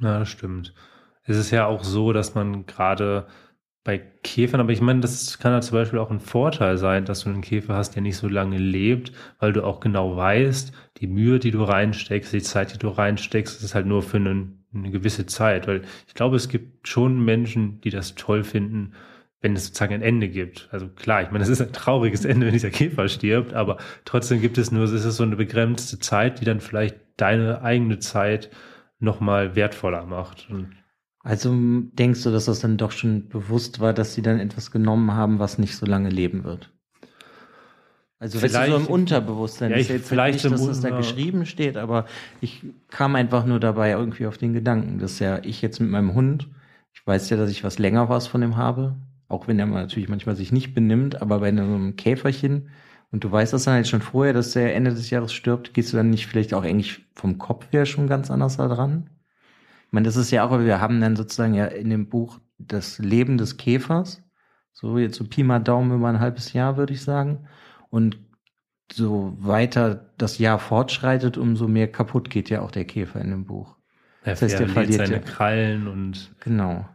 Ja, 0.00 0.18
das 0.18 0.28
stimmt. 0.28 0.74
Es 1.24 1.36
ist 1.36 1.50
ja 1.50 1.66
auch 1.66 1.84
so, 1.84 2.12
dass 2.12 2.34
man 2.34 2.66
gerade 2.66 3.26
bei 3.84 3.98
Käfern, 3.98 4.60
aber 4.60 4.72
ich 4.72 4.80
meine, 4.80 5.00
das 5.00 5.38
kann 5.38 5.52
ja 5.52 5.60
zum 5.60 5.78
Beispiel 5.78 5.98
auch 5.98 6.10
ein 6.10 6.20
Vorteil 6.20 6.76
sein, 6.76 7.04
dass 7.04 7.20
du 7.20 7.30
einen 7.30 7.40
Käfer 7.40 7.74
hast, 7.74 7.94
der 7.94 8.02
nicht 8.02 8.16
so 8.16 8.28
lange 8.28 8.58
lebt, 8.58 9.12
weil 9.38 9.52
du 9.52 9.64
auch 9.64 9.80
genau 9.80 10.16
weißt, 10.16 10.72
die 10.98 11.06
Mühe, 11.06 11.38
die 11.38 11.52
du 11.52 11.62
reinsteckst, 11.62 12.32
die 12.32 12.42
Zeit, 12.42 12.74
die 12.74 12.78
du 12.78 12.88
reinsteckst, 12.88 13.62
ist 13.62 13.74
halt 13.74 13.86
nur 13.86 14.02
für 14.02 14.18
einen, 14.18 14.66
eine 14.74 14.90
gewisse 14.90 15.26
Zeit. 15.26 15.66
Weil 15.66 15.82
ich 16.06 16.14
glaube, 16.14 16.36
es 16.36 16.48
gibt 16.48 16.86
schon 16.86 17.24
Menschen, 17.24 17.80
die 17.80 17.90
das 17.90 18.14
toll 18.14 18.44
finden, 18.44 18.92
wenn 19.40 19.54
es 19.54 19.66
sozusagen 19.66 19.94
ein 19.94 20.02
Ende 20.02 20.28
gibt. 20.28 20.68
Also 20.72 20.88
klar, 20.88 21.22
ich 21.22 21.30
meine, 21.30 21.44
es 21.44 21.50
ist 21.50 21.60
ein 21.60 21.72
trauriges 21.72 22.24
Ende, 22.24 22.46
wenn 22.46 22.52
dieser 22.52 22.70
Käfer 22.70 23.08
stirbt, 23.08 23.54
aber 23.54 23.78
trotzdem 24.04 24.40
gibt 24.40 24.58
es 24.58 24.72
nur, 24.72 24.84
es 24.84 24.92
ist 24.92 25.16
so 25.16 25.22
eine 25.22 25.36
begrenzte 25.36 25.98
Zeit, 25.98 26.40
die 26.40 26.44
dann 26.44 26.60
vielleicht 26.60 26.96
deine 27.16 27.62
eigene 27.62 27.98
Zeit 27.98 28.50
nochmal 28.98 29.54
wertvoller 29.54 30.04
macht. 30.06 30.48
Und 30.50 30.72
also 31.20 31.54
denkst 31.92 32.22
du, 32.22 32.30
dass 32.30 32.46
das 32.46 32.60
dann 32.60 32.76
doch 32.76 32.92
schon 32.92 33.28
bewusst 33.28 33.80
war, 33.80 33.92
dass 33.92 34.14
sie 34.14 34.22
dann 34.22 34.40
etwas 34.40 34.70
genommen 34.70 35.12
haben, 35.12 35.38
was 35.38 35.58
nicht 35.58 35.76
so 35.76 35.86
lange 35.86 36.10
leben 36.10 36.44
wird? 36.44 36.72
Also 38.20 38.38
vielleicht, 38.38 38.54
weißt 38.54 38.68
du, 38.68 38.72
so 38.72 38.78
im 38.78 38.86
Unterbewusstsein. 38.86 39.70
Ja, 39.70 39.76
ich, 39.76 39.88
jetzt 39.88 40.08
vielleicht 40.08 40.42
nicht, 40.42 40.52
dass 40.52 40.66
es 40.66 40.80
da 40.80 40.90
geschrieben 40.90 41.46
steht, 41.46 41.76
aber 41.76 42.06
ich 42.40 42.64
kam 42.88 43.14
einfach 43.14 43.46
nur 43.46 43.60
dabei 43.60 43.90
irgendwie 43.92 44.26
auf 44.26 44.38
den 44.38 44.52
Gedanken, 44.52 44.98
dass 44.98 45.20
ja 45.20 45.38
ich 45.44 45.62
jetzt 45.62 45.80
mit 45.80 45.90
meinem 45.90 46.14
Hund, 46.14 46.48
ich 46.92 47.06
weiß 47.06 47.30
ja, 47.30 47.36
dass 47.36 47.50
ich 47.50 47.62
was 47.62 47.78
länger 47.78 48.08
was 48.08 48.26
von 48.26 48.40
dem 48.40 48.56
habe, 48.56 48.96
auch 49.28 49.48
wenn 49.48 49.58
er 49.58 49.66
natürlich 49.66 50.08
manchmal 50.08 50.36
sich 50.36 50.52
nicht 50.52 50.74
benimmt, 50.74 51.20
aber 51.20 51.40
bei 51.40 51.48
einem 51.48 51.96
Käferchen 51.96 52.70
und 53.10 53.24
du 53.24 53.32
weißt 53.32 53.52
das 53.52 53.64
dann 53.64 53.74
halt 53.74 53.88
schon 53.88 54.02
vorher, 54.02 54.32
dass 54.32 54.52
der 54.52 54.74
Ende 54.74 54.90
des 54.90 55.10
Jahres 55.10 55.32
stirbt, 55.32 55.72
gehst 55.72 55.92
du 55.92 55.96
dann 55.96 56.10
nicht 56.10 56.26
vielleicht 56.26 56.52
auch 56.52 56.64
eigentlich 56.64 57.06
vom 57.14 57.38
Kopf 57.38 57.66
her 57.70 57.86
schon 57.86 58.06
ganz 58.06 58.30
anders 58.30 58.58
da 58.58 58.68
dran? 58.68 59.10
Ich 59.86 59.92
meine, 59.92 60.04
das 60.04 60.16
ist 60.16 60.30
ja 60.30 60.46
auch, 60.46 60.58
wir 60.60 60.80
haben 60.80 61.00
dann 61.00 61.16
sozusagen 61.16 61.54
ja 61.54 61.66
in 61.66 61.88
dem 61.88 62.08
Buch 62.08 62.40
das 62.58 62.98
Leben 62.98 63.38
des 63.38 63.56
Käfers, 63.56 64.22
so 64.72 64.98
jetzt 64.98 65.16
so 65.16 65.24
Pi 65.24 65.42
mal 65.42 65.60
Daumen 65.60 65.96
über 65.96 66.08
ein 66.08 66.20
halbes 66.20 66.52
Jahr, 66.52 66.76
würde 66.76 66.92
ich 66.92 67.02
sagen. 67.02 67.48
Und 67.88 68.18
so 68.92 69.34
weiter 69.38 70.12
das 70.18 70.38
Jahr 70.38 70.58
fortschreitet, 70.58 71.38
umso 71.38 71.68
mehr 71.68 71.90
kaputt 71.90 72.30
geht 72.30 72.50
ja 72.50 72.60
auch 72.60 72.70
der 72.70 72.84
Käfer 72.84 73.20
in 73.20 73.30
dem 73.30 73.46
Buch. 73.46 73.76
Er 74.22 74.32
das 74.32 74.42
heißt, 74.42 74.58
der 74.58 74.68
verliert 74.68 74.98
seine 74.98 75.14
ja. 75.14 75.18
Krallen 75.20 75.88
und. 75.88 76.34
Genau. 76.40 76.86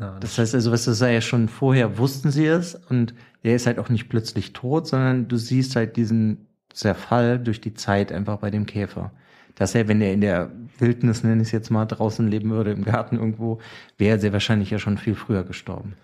Ja, 0.00 0.12
das, 0.18 0.30
das 0.30 0.38
heißt 0.38 0.54
also, 0.54 0.72
was 0.72 0.86
das 0.86 1.00
ja 1.00 1.20
schon 1.20 1.48
vorher 1.48 1.98
wussten 1.98 2.30
sie 2.30 2.46
es 2.46 2.74
und 2.74 3.14
er 3.42 3.54
ist 3.54 3.66
halt 3.66 3.78
auch 3.78 3.90
nicht 3.90 4.08
plötzlich 4.08 4.52
tot, 4.52 4.86
sondern 4.86 5.28
du 5.28 5.36
siehst 5.36 5.76
halt 5.76 5.96
diesen 5.96 6.46
Zerfall 6.72 7.38
durch 7.38 7.60
die 7.60 7.74
Zeit 7.74 8.12
einfach 8.12 8.38
bei 8.38 8.50
dem 8.50 8.66
Käfer. 8.66 9.12
Dass 9.56 9.74
er, 9.74 9.88
wenn 9.88 10.00
er 10.00 10.12
in 10.12 10.22
der 10.22 10.50
Wildnis, 10.78 11.22
nenne 11.22 11.42
ich 11.42 11.48
es 11.48 11.52
jetzt 11.52 11.70
mal, 11.70 11.84
draußen 11.84 12.26
leben 12.28 12.50
würde, 12.50 12.72
im 12.72 12.84
Garten 12.84 13.16
irgendwo, 13.16 13.60
wäre 13.98 14.16
er 14.16 14.20
sehr 14.20 14.32
wahrscheinlich 14.32 14.70
ja 14.70 14.78
schon 14.78 14.96
viel 14.96 15.14
früher 15.14 15.44
gestorben. 15.44 15.94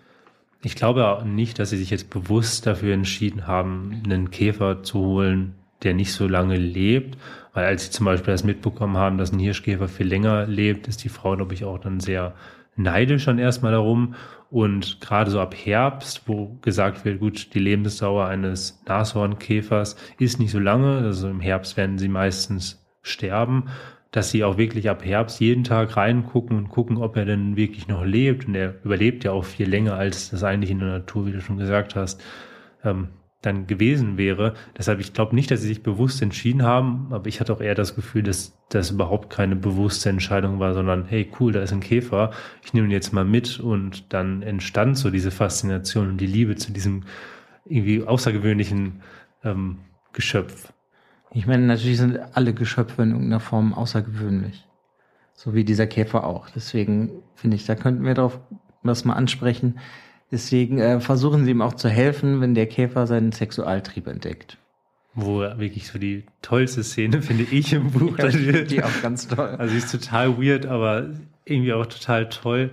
Ich 0.61 0.75
glaube 0.75 1.07
auch 1.07 1.23
nicht, 1.23 1.57
dass 1.59 1.71
sie 1.71 1.77
sich 1.77 1.89
jetzt 1.89 2.09
bewusst 2.09 2.65
dafür 2.65 2.93
entschieden 2.93 3.47
haben, 3.47 4.01
einen 4.05 4.31
Käfer 4.31 4.83
zu 4.83 4.99
holen, 4.99 5.55
der 5.83 5.93
nicht 5.93 6.13
so 6.13 6.27
lange 6.27 6.57
lebt. 6.57 7.17
Weil 7.53 7.65
als 7.65 7.85
sie 7.85 7.91
zum 7.91 8.05
Beispiel 8.05 8.33
das 8.33 8.43
mitbekommen 8.43 8.97
haben, 8.97 9.17
dass 9.17 9.31
ein 9.31 9.39
Hirschkäfer 9.39 9.87
viel 9.87 10.07
länger 10.07 10.45
lebt, 10.45 10.87
ist 10.87 11.03
die 11.03 11.09
Frau, 11.09 11.35
glaube 11.35 11.53
ich, 11.53 11.63
auch 11.63 11.79
dann 11.79 11.99
sehr 11.99 12.35
neidisch 12.77 13.25
dann 13.25 13.39
erstmal 13.39 13.71
darum. 13.71 14.15
Und 14.49 15.01
gerade 15.01 15.29
so 15.29 15.41
ab 15.41 15.55
Herbst, 15.55 16.23
wo 16.27 16.57
gesagt 16.61 17.03
wird, 17.03 17.19
gut, 17.19 17.53
die 17.53 17.59
Lebensdauer 17.59 18.27
eines 18.27 18.81
Nashornkäfers 18.87 19.97
ist 20.19 20.39
nicht 20.39 20.51
so 20.51 20.59
lange, 20.59 20.99
also 20.99 21.29
im 21.29 21.41
Herbst 21.41 21.75
werden 21.75 21.97
sie 21.97 22.07
meistens 22.07 22.85
sterben, 23.01 23.65
dass 24.11 24.31
sie 24.31 24.43
auch 24.43 24.57
wirklich 24.57 24.89
ab 24.89 25.03
Herbst 25.03 25.41
jeden 25.41 25.65
Tag 25.65 25.97
reingucken 25.97 26.57
und 26.57 26.69
gucken, 26.69 26.97
ob 26.97 27.17
er 27.17 27.25
denn 27.25 27.57
wirklich 27.57 27.87
noch 27.89 28.05
lebt. 28.05 28.47
Und 28.47 28.55
er 28.55 28.75
überlebt 28.85 29.25
ja 29.25 29.31
auch 29.31 29.43
viel 29.43 29.69
länger, 29.69 29.95
als 29.95 30.29
das 30.29 30.43
eigentlich 30.43 30.71
in 30.71 30.79
der 30.79 30.89
Natur, 30.89 31.25
wie 31.25 31.33
du 31.33 31.41
schon 31.41 31.57
gesagt 31.57 31.95
hast, 31.95 32.23
ähm, 32.85 33.09
dann 33.41 33.67
gewesen 33.67 34.17
wäre. 34.17 34.55
Deshalb, 34.77 34.99
ich 34.99 35.13
glaube 35.13 35.35
nicht, 35.35 35.51
dass 35.51 35.61
sie 35.61 35.67
sich 35.67 35.83
bewusst 35.83 36.21
entschieden 36.21 36.63
haben, 36.63 37.07
aber 37.11 37.27
ich 37.27 37.39
hatte 37.39 37.53
auch 37.53 37.61
eher 37.61 37.75
das 37.75 37.95
Gefühl, 37.95 38.23
dass 38.23 38.57
das 38.69 38.91
überhaupt 38.91 39.29
keine 39.29 39.55
bewusste 39.55 40.09
Entscheidung 40.09 40.59
war, 40.59 40.73
sondern 40.73 41.05
hey, 41.05 41.31
cool, 41.39 41.51
da 41.51 41.61
ist 41.61 41.71
ein 41.71 41.79
Käfer, 41.79 42.31
ich 42.63 42.73
nehme 42.73 42.87
ihn 42.87 42.91
jetzt 42.91 43.13
mal 43.13 43.25
mit 43.25 43.59
und 43.59 44.11
dann 44.13 44.41
entstand 44.41 44.97
so 44.97 45.11
diese 45.11 45.31
Faszination 45.31 46.09
und 46.09 46.17
die 46.17 46.25
Liebe 46.25 46.55
zu 46.55 46.71
diesem 46.71 47.03
irgendwie 47.65 48.03
außergewöhnlichen 48.03 49.01
ähm, 49.43 49.79
Geschöpf. 50.13 50.73
Ich 51.31 51.45
meine, 51.45 51.65
natürlich 51.65 51.97
sind 51.97 52.19
alle 52.33 52.53
Geschöpfe 52.53 53.03
in 53.03 53.11
irgendeiner 53.11 53.39
Form 53.39 53.73
außergewöhnlich. 53.73 54.65
So 55.33 55.53
wie 55.53 55.63
dieser 55.63 55.85
Käfer 55.85 56.25
auch. 56.25 56.49
Deswegen 56.49 57.21
finde 57.35 57.55
ich, 57.57 57.65
da 57.65 57.75
könnten 57.75 58.03
wir 58.03 58.15
darauf 58.15 58.39
was 58.81 59.05
mal 59.05 59.13
ansprechen. 59.13 59.79
Deswegen 60.31 60.79
äh, 60.79 60.99
versuchen 60.99 61.45
sie 61.45 61.51
ihm 61.51 61.61
auch 61.61 61.73
zu 61.73 61.89
helfen, 61.89 62.41
wenn 62.41 62.53
der 62.53 62.67
Käfer 62.67 63.07
seinen 63.07 63.31
Sexualtrieb 63.31 64.07
entdeckt. 64.07 64.57
Wo 65.13 65.39
wirklich 65.39 65.87
so 65.87 65.97
die 65.97 66.25
tollste 66.41 66.83
Szene, 66.83 67.21
finde 67.23 67.43
ich, 67.43 67.73
im 67.73 67.91
Buch. 67.91 68.17
ja, 68.17 68.29
die 68.29 68.83
auch 68.83 69.01
ganz 69.01 69.27
toll. 69.27 69.55
Also 69.57 69.71
sie 69.71 69.77
ist 69.79 69.91
total 69.91 70.37
weird, 70.37 70.65
aber 70.65 71.09
irgendwie 71.45 71.73
auch 71.73 71.85
total 71.85 72.29
toll. 72.29 72.71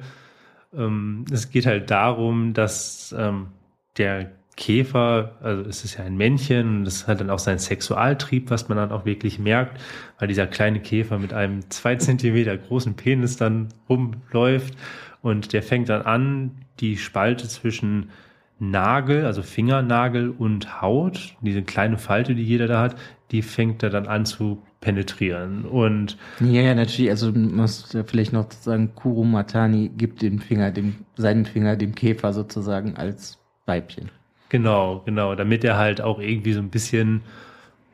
Ähm, 0.77 1.25
es 1.31 1.51
geht 1.51 1.67
halt 1.67 1.91
darum, 1.91 2.53
dass 2.53 3.15
ähm, 3.17 3.49
der 3.97 4.33
Käfer, 4.57 5.33
also 5.43 5.69
es 5.69 5.85
ist 5.85 5.99
ja 5.99 6.05
ein 6.05 6.17
Männchen 6.17 6.87
es 6.87 7.09
hat 7.09 7.21
dann 7.21 7.31
auch 7.31 7.39
seinen 7.39 7.59
Sexualtrieb, 7.59 8.51
was 8.51 8.69
man 8.69 8.79
dann 8.79 8.93
auch 8.93 9.05
wirklich 9.05 9.39
merkt, 9.39 9.81
weil 10.19 10.29
dieser 10.29 10.47
kleine 10.47 10.81
Käfer 10.81 11.19
mit 11.19 11.33
einem 11.33 11.69
zwei 11.71 11.97
Zentimeter 11.97 12.57
großen 12.57 12.95
Penis 12.95 13.37
dann 13.37 13.69
rumläuft 13.89 14.75
und 15.23 15.53
der 15.53 15.63
fängt 15.63 15.89
dann 15.89 16.03
an, 16.03 16.53
die 16.81 16.97
Spalte 16.97 17.49
zwischen 17.49 18.11
Nagel, 18.59 19.27
also 19.27 19.43
Fingernagel 19.43 20.31
und 20.31 20.81
Haut, 20.81 21.37
diese 21.41 21.63
kleine 21.63 21.99
Falte, 21.99 22.35
die 22.35 22.45
jeder 22.45 22.69
da 22.69 22.81
hat, 22.81 22.97
die 23.31 23.43
fängt 23.43 23.83
er 23.83 23.91
dann 23.91 24.07
an 24.07 24.27
zu 24.27 24.63
penetrieren. 24.81 25.65
Und 25.65 26.17
ja, 26.41 26.61
ja, 26.61 26.75
natürlich, 26.75 27.11
also 27.11 27.33
muss 27.33 27.93
ja 27.93 28.05
vielleicht 28.05 28.33
noch 28.33 28.51
sagen, 28.53 28.95
Kuru 28.95 29.25
Matani 29.25 29.91
gibt 29.97 30.23
den 30.23 30.39
Finger, 30.39 30.71
dem, 30.71 30.97
seinen 31.17 31.47
Finger 31.47 31.77
dem 31.77 31.95
Käfer 31.95 32.33
sozusagen 32.33 32.97
als 32.97 33.39
Weibchen. 33.67 34.11
Genau, 34.55 35.03
genau, 35.05 35.35
damit 35.35 35.65
er 35.65 35.77
halt 35.77 36.01
auch 36.01 36.21
irgendwie 36.21 36.53
so 36.53 36.61
ein 36.61 36.71
bisschen 36.71 37.23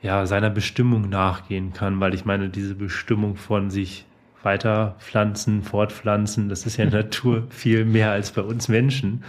ja, 0.02 0.26
seiner 0.26 0.50
Bestimmung 0.50 1.08
nachgehen 1.08 1.72
kann, 1.72 2.00
weil 2.00 2.12
ich 2.12 2.26
meine, 2.26 2.50
diese 2.50 2.74
Bestimmung 2.74 3.36
von 3.36 3.70
sich 3.70 4.04
weiter 4.42 4.94
pflanzen, 4.98 5.62
fortpflanzen. 5.62 6.50
Das 6.50 6.66
ist 6.66 6.76
ja 6.76 6.84
in 6.84 6.90
der 6.90 7.04
Natur 7.04 7.46
viel 7.48 7.86
mehr 7.86 8.10
als 8.10 8.32
bei 8.32 8.42
uns 8.42 8.68
Menschen. 8.68 9.24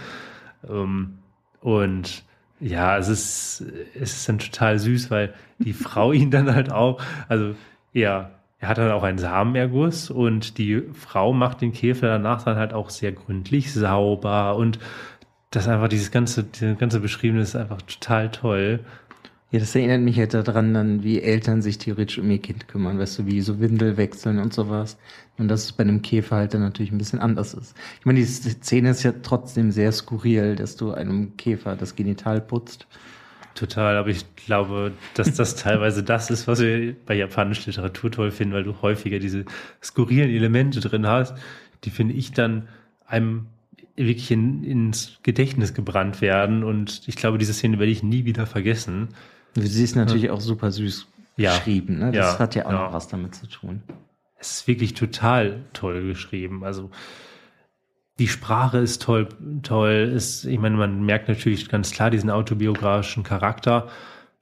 Ähm, 0.68 1.20
und 1.62 2.22
ja, 2.60 2.98
es 2.98 3.08
ist, 3.08 3.64
es 3.98 4.12
ist 4.12 4.28
dann 4.28 4.38
total 4.38 4.78
süß, 4.78 5.10
weil 5.10 5.32
die 5.58 5.72
Frau 5.72 6.12
ihn 6.12 6.30
dann 6.30 6.54
halt 6.54 6.70
auch, 6.70 7.00
also 7.28 7.54
er, 7.94 8.32
er 8.58 8.68
hat 8.68 8.76
dann 8.76 8.90
auch 8.90 9.04
einen 9.04 9.16
Samenerguss 9.16 10.10
und 10.10 10.58
die 10.58 10.82
Frau 10.92 11.32
macht 11.32 11.62
den 11.62 11.72
Käfer 11.72 12.08
danach 12.08 12.42
dann 12.42 12.58
halt 12.58 12.74
auch 12.74 12.90
sehr 12.90 13.12
gründlich 13.12 13.72
sauber 13.72 14.54
und 14.56 14.78
das 15.52 15.68
einfach 15.68 15.88
dieses 15.88 16.10
ganze, 16.10 16.44
diese 16.44 16.74
ganze 16.74 16.98
Beschriebene 16.98 17.42
ist 17.42 17.54
einfach 17.54 17.82
total 17.82 18.30
toll. 18.30 18.80
Ja, 19.50 19.60
das 19.60 19.74
erinnert 19.74 20.00
mich 20.00 20.18
halt 20.18 20.32
daran, 20.32 20.72
dann, 20.72 21.02
wie 21.02 21.20
Eltern 21.20 21.60
sich 21.60 21.76
theoretisch 21.76 22.18
um 22.18 22.30
ihr 22.30 22.38
Kind 22.38 22.68
kümmern, 22.68 22.98
weißt 22.98 23.18
du, 23.18 23.26
wie 23.26 23.42
so 23.42 23.60
Windel 23.60 23.98
wechseln 23.98 24.38
und 24.38 24.54
sowas. 24.54 24.96
Und 25.36 25.48
dass 25.48 25.64
es 25.64 25.72
bei 25.72 25.84
einem 25.84 26.00
Käfer 26.00 26.36
halt 26.36 26.54
dann 26.54 26.62
natürlich 26.62 26.90
ein 26.90 26.96
bisschen 26.96 27.18
anders 27.18 27.52
ist. 27.52 27.76
Ich 28.00 28.06
meine, 28.06 28.18
die 28.18 28.24
Szene 28.24 28.90
ist 28.90 29.02
ja 29.02 29.12
trotzdem 29.22 29.70
sehr 29.70 29.92
skurril, 29.92 30.56
dass 30.56 30.76
du 30.76 30.92
einem 30.92 31.36
Käfer 31.36 31.76
das 31.76 31.94
Genital 31.96 32.40
putzt. 32.40 32.86
Total, 33.54 33.98
aber 33.98 34.08
ich 34.08 34.24
glaube, 34.36 34.92
dass 35.12 35.34
das 35.34 35.54
teilweise 35.56 36.02
das 36.02 36.30
ist, 36.30 36.48
was 36.48 36.60
wir 36.60 36.96
bei 37.04 37.14
japanischer 37.14 37.66
Literatur 37.66 38.10
toll 38.10 38.30
finden, 38.30 38.54
weil 38.54 38.64
du 38.64 38.80
häufiger 38.80 39.18
diese 39.18 39.44
skurrilen 39.82 40.30
Elemente 40.30 40.80
drin 40.80 41.06
hast, 41.06 41.34
die 41.84 41.90
finde 41.90 42.14
ich 42.14 42.32
dann 42.32 42.68
einem 43.06 43.48
wirklich 43.96 44.30
in, 44.30 44.64
ins 44.64 45.18
Gedächtnis 45.22 45.74
gebrannt 45.74 46.20
werden. 46.20 46.64
Und 46.64 47.02
ich 47.06 47.16
glaube, 47.16 47.38
diese 47.38 47.52
Szene 47.52 47.78
werde 47.78 47.92
ich 47.92 48.02
nie 48.02 48.24
wieder 48.24 48.46
vergessen. 48.46 49.08
Sie 49.54 49.84
ist 49.84 49.96
natürlich 49.96 50.24
ja. 50.24 50.32
auch 50.32 50.40
super 50.40 50.70
süß 50.70 51.06
ja. 51.36 51.56
geschrieben. 51.56 51.98
Ne? 51.98 52.12
Das 52.12 52.34
ja. 52.34 52.38
hat 52.38 52.54
ja 52.54 52.66
auch 52.66 52.72
noch 52.72 52.92
was 52.92 53.08
damit 53.08 53.34
zu 53.34 53.46
tun. 53.46 53.82
Es 54.38 54.52
ist 54.52 54.68
wirklich 54.68 54.94
total 54.94 55.60
toll 55.72 56.02
geschrieben. 56.04 56.64
Also 56.64 56.90
die 58.18 58.28
Sprache 58.28 58.78
ist 58.78 59.02
toll, 59.02 59.28
toll. 59.62 60.12
Ist, 60.14 60.44
ich 60.44 60.58
meine, 60.58 60.76
man 60.76 61.02
merkt 61.02 61.28
natürlich 61.28 61.68
ganz 61.68 61.90
klar 61.90 62.10
diesen 62.10 62.30
autobiografischen 62.30 63.22
Charakter, 63.22 63.88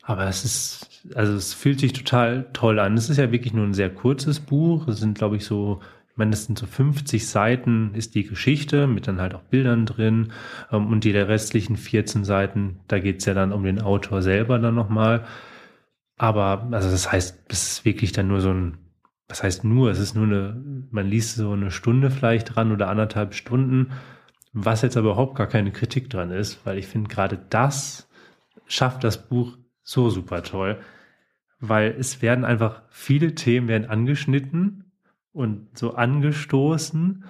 aber 0.02 0.26
es 0.26 0.44
ist, 0.44 1.04
also 1.14 1.34
es 1.34 1.54
fühlt 1.54 1.80
sich 1.80 1.92
total 1.92 2.46
toll 2.52 2.78
an. 2.78 2.96
Es 2.96 3.10
ist 3.10 3.18
ja 3.18 3.30
wirklich 3.30 3.52
nur 3.52 3.64
ein 3.64 3.74
sehr 3.74 3.90
kurzes 3.90 4.40
Buch. 4.40 4.88
Es 4.88 4.98
sind, 4.98 5.18
glaube 5.18 5.36
ich, 5.36 5.44
so 5.44 5.80
das 6.28 6.44
sind 6.44 6.58
so 6.58 6.66
50 6.66 7.26
Seiten 7.26 7.94
ist 7.94 8.14
die 8.14 8.24
Geschichte 8.24 8.86
mit 8.86 9.08
dann 9.08 9.20
halt 9.20 9.34
auch 9.34 9.42
Bildern 9.42 9.86
drin 9.86 10.32
ähm, 10.70 10.88
und 10.88 11.04
die 11.04 11.12
der 11.12 11.28
restlichen 11.28 11.76
14 11.76 12.24
Seiten, 12.24 12.80
da 12.88 12.98
geht's 12.98 13.24
ja 13.24 13.34
dann 13.34 13.52
um 13.52 13.64
den 13.64 13.80
Autor 13.80 14.20
selber 14.20 14.58
dann 14.58 14.74
nochmal. 14.74 15.24
Aber, 16.18 16.68
also 16.72 16.90
das 16.90 17.10
heißt, 17.10 17.44
es 17.48 17.72
ist 17.72 17.84
wirklich 17.86 18.12
dann 18.12 18.28
nur 18.28 18.42
so 18.42 18.50
ein, 18.50 18.76
was 19.28 19.42
heißt 19.42 19.64
nur, 19.64 19.90
es 19.90 19.98
ist 19.98 20.14
nur 20.14 20.26
eine, 20.26 20.86
man 20.90 21.06
liest 21.06 21.36
so 21.36 21.52
eine 21.52 21.70
Stunde 21.70 22.10
vielleicht 22.10 22.54
dran 22.54 22.72
oder 22.72 22.88
anderthalb 22.88 23.34
Stunden, 23.34 23.92
was 24.52 24.82
jetzt 24.82 24.98
aber 24.98 25.12
überhaupt 25.12 25.36
gar 25.36 25.46
keine 25.46 25.72
Kritik 25.72 26.10
dran 26.10 26.30
ist, 26.30 26.66
weil 26.66 26.76
ich 26.76 26.88
finde, 26.88 27.08
gerade 27.08 27.38
das 27.48 28.10
schafft 28.66 29.04
das 29.04 29.28
Buch 29.28 29.56
so 29.82 30.10
super 30.10 30.42
toll, 30.42 30.78
weil 31.60 31.94
es 31.98 32.20
werden 32.20 32.44
einfach 32.44 32.82
viele 32.90 33.34
Themen 33.34 33.68
werden 33.68 33.88
angeschnitten 33.88 34.89
und 35.32 35.78
so 35.78 35.94
angestoßen. 35.94 37.24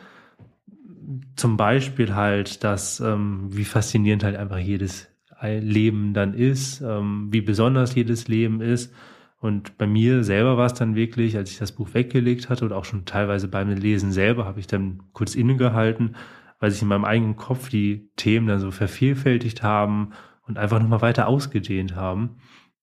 Zum 1.36 1.56
Beispiel 1.56 2.14
halt, 2.14 2.64
dass, 2.64 3.00
ähm, 3.00 3.48
wie 3.50 3.64
faszinierend 3.64 4.24
halt 4.24 4.36
einfach 4.36 4.58
jedes 4.58 5.08
Leben 5.42 6.12
dann 6.12 6.34
ist, 6.34 6.82
ähm, 6.82 7.28
wie 7.30 7.40
besonders 7.40 7.94
jedes 7.94 8.28
Leben 8.28 8.60
ist. 8.60 8.92
Und 9.38 9.78
bei 9.78 9.86
mir 9.86 10.22
selber 10.22 10.58
war 10.58 10.66
es 10.66 10.74
dann 10.74 10.94
wirklich, 10.94 11.36
als 11.36 11.50
ich 11.50 11.58
das 11.58 11.72
Buch 11.72 11.94
weggelegt 11.94 12.50
hatte 12.50 12.66
oder 12.66 12.76
auch 12.76 12.84
schon 12.84 13.06
teilweise 13.06 13.48
beim 13.48 13.70
Lesen 13.70 14.12
selber, 14.12 14.44
habe 14.44 14.60
ich 14.60 14.66
dann 14.66 15.02
kurz 15.12 15.34
innegehalten, 15.34 16.14
weil 16.58 16.70
sich 16.70 16.82
in 16.82 16.88
meinem 16.88 17.06
eigenen 17.06 17.36
Kopf 17.36 17.70
die 17.70 18.10
Themen 18.16 18.46
dann 18.46 18.60
so 18.60 18.70
vervielfältigt 18.70 19.62
haben 19.62 20.10
und 20.46 20.58
einfach 20.58 20.78
nochmal 20.78 21.00
weiter 21.00 21.26
ausgedehnt 21.26 21.96
haben. 21.96 22.36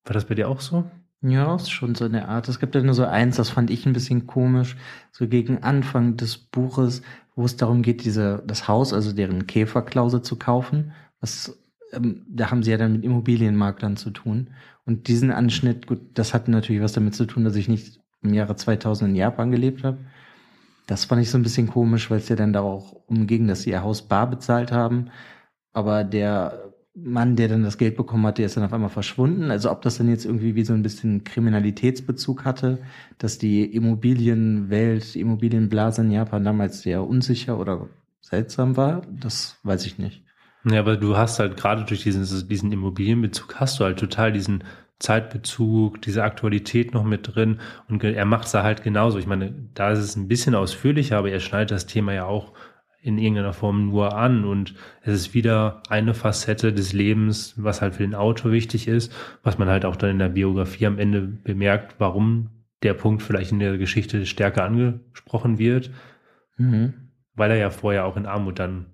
War 0.04 0.14
das 0.16 0.26
bei 0.26 0.34
dir 0.34 0.50
auch 0.50 0.62
so? 0.62 0.90
Ja, 1.22 1.56
ist 1.56 1.72
schon 1.72 1.96
so 1.96 2.06
eine 2.06 2.28
Art. 2.28 2.48
Es 2.48 2.60
gibt 2.60 2.76
ja 2.76 2.82
nur 2.82 2.94
so 2.94 3.04
eins, 3.06 3.38
das 3.38 3.50
fand 3.50 3.72
ich 3.72 3.86
ein 3.86 3.94
bisschen 3.94 4.28
komisch, 4.28 4.78
so 5.12 5.28
gegen 5.28 5.64
Anfang 5.64 6.16
des 6.16 6.38
Buches, 6.38 7.02
wo 7.36 7.44
es 7.46 7.58
darum 7.58 7.82
geht, 7.82 8.06
diese, 8.06 8.44
das 8.46 8.68
Haus, 8.68 8.94
also 8.94 9.14
deren 9.14 9.48
Käferklause 9.48 10.22
zu 10.22 10.38
kaufen, 10.38 10.94
Was, 11.20 11.58
ähm, 11.92 12.24
da 12.30 12.52
haben 12.52 12.62
sie 12.64 12.72
ja 12.72 12.78
dann 12.78 12.94
mit 12.94 13.04
Immobilienmaklern 13.04 13.98
zu 13.98 14.12
tun. 14.12 14.52
Und 14.86 15.08
diesen 15.08 15.32
Anschnitt, 15.32 15.88
gut, 15.88 16.00
das 16.14 16.34
hat 16.34 16.48
natürlich 16.48 16.82
was 16.84 16.94
damit 16.94 17.16
zu 17.16 17.26
tun, 17.26 17.44
dass 17.44 17.56
ich 17.56 17.68
nicht 17.68 18.00
im 18.22 18.34
Jahre 18.34 18.56
2000 18.56 19.10
in 19.10 19.16
Japan 19.16 19.52
gelebt 19.52 19.84
habe. 19.84 19.98
Das 20.88 21.06
fand 21.06 21.22
ich 21.22 21.30
so 21.32 21.38
ein 21.38 21.44
bisschen 21.44 21.68
komisch, 21.68 22.10
weil 22.12 22.20
es 22.20 22.30
ja 22.30 22.36
dann 22.36 22.54
da 22.54 22.62
auch 22.62 22.94
umging, 23.08 23.48
dass 23.48 23.64
sie 23.64 23.72
ihr 23.72 23.84
Haus 23.84 24.08
bar 24.08 24.30
bezahlt 24.30 24.72
haben. 24.72 25.10
Aber 25.74 26.04
der 26.04 26.67
Mann, 27.04 27.36
der 27.36 27.48
dann 27.48 27.64
das 27.64 27.78
Geld 27.78 27.96
bekommen 27.96 28.26
hat, 28.26 28.40
der 28.40 28.48
ist 28.48 28.58
dann 28.58 28.64
auf 28.64 28.74
einmal 28.74 28.90
verschwunden. 28.90 29.52
Also 29.52 29.70
ob 29.72 29.84
das 29.84 29.98
dann 29.98 30.10
jetzt 30.10 30.26
irgendwie 30.26 30.56
wie 30.56 30.64
so 30.64 30.74
ein 30.74 30.82
bisschen 30.82 31.24
Kriminalitätsbezug 31.24 32.44
hatte, 32.44 32.80
dass 33.20 33.38
die 33.38 33.66
Immobilienwelt, 33.66 35.14
die 35.14 35.22
Immobilienblase 35.22 36.02
in 36.02 36.12
Japan 36.12 36.44
damals 36.44 36.82
sehr 36.82 37.04
unsicher 37.04 37.60
oder 37.60 37.88
seltsam 38.22 38.78
war, 38.78 39.04
das 39.12 39.60
weiß 39.64 39.86
ich 39.86 40.00
nicht. 40.00 40.24
Ja, 40.66 40.80
aber 40.80 40.98
du 40.98 41.16
hast 41.16 41.40
halt 41.40 41.56
gerade 41.56 41.86
durch 41.86 42.02
diesen, 42.02 42.48
diesen 42.48 42.72
Immobilienbezug 42.72 43.56
hast 43.56 43.80
du 43.80 43.84
halt 43.84 44.00
total 44.00 44.32
diesen 44.32 44.64
Zeitbezug, 45.00 46.02
diese 46.02 46.24
Aktualität 46.24 46.94
noch 46.94 47.04
mit 47.04 47.36
drin 47.36 47.60
und 47.88 48.04
er 48.04 48.26
macht 48.26 48.48
es 48.48 48.54
halt 48.56 48.82
genauso. 48.82 49.20
Ich 49.20 49.28
meine, 49.28 49.54
da 49.76 49.92
ist 49.92 50.00
es 50.00 50.16
ein 50.16 50.28
bisschen 50.28 50.56
ausführlicher, 50.56 51.20
aber 51.20 51.30
er 51.30 51.40
schneidet 51.40 51.72
das 51.72 51.86
Thema 51.86 52.14
ja 52.14 52.26
auch 52.26 52.54
in 53.08 53.18
irgendeiner 53.18 53.54
Form 53.54 53.88
nur 53.88 54.16
an 54.16 54.44
und 54.44 54.76
es 55.02 55.14
ist 55.14 55.34
wieder 55.34 55.82
eine 55.90 56.14
Facette 56.14 56.74
des 56.74 56.92
Lebens, 56.92 57.54
was 57.56 57.82
halt 57.82 57.96
für 57.96 58.04
den 58.04 58.14
Autor 58.14 58.52
wichtig 58.52 58.88
ist, 58.88 59.14
was 59.44 59.58
man 59.58 59.70
halt 59.70 59.86
auch 59.86 59.96
dann 59.96 60.12
in 60.12 60.20
der 60.20 60.30
Biografie 60.30 60.86
am 60.86 61.00
Ende 61.00 61.22
bemerkt, 61.22 61.96
warum 62.00 62.50
der 62.84 62.94
Punkt 62.94 63.24
vielleicht 63.24 63.52
in 63.52 63.60
der 63.60 63.78
Geschichte 63.78 64.26
stärker 64.26 64.66
angesprochen 64.66 65.58
wird, 65.58 65.90
mhm. 66.58 66.94
weil 67.34 67.52
er 67.52 67.58
ja 67.58 67.70
vorher 67.70 68.06
auch 68.06 68.18
in 68.18 68.26
Armut 68.26 68.60
dann 68.60 68.88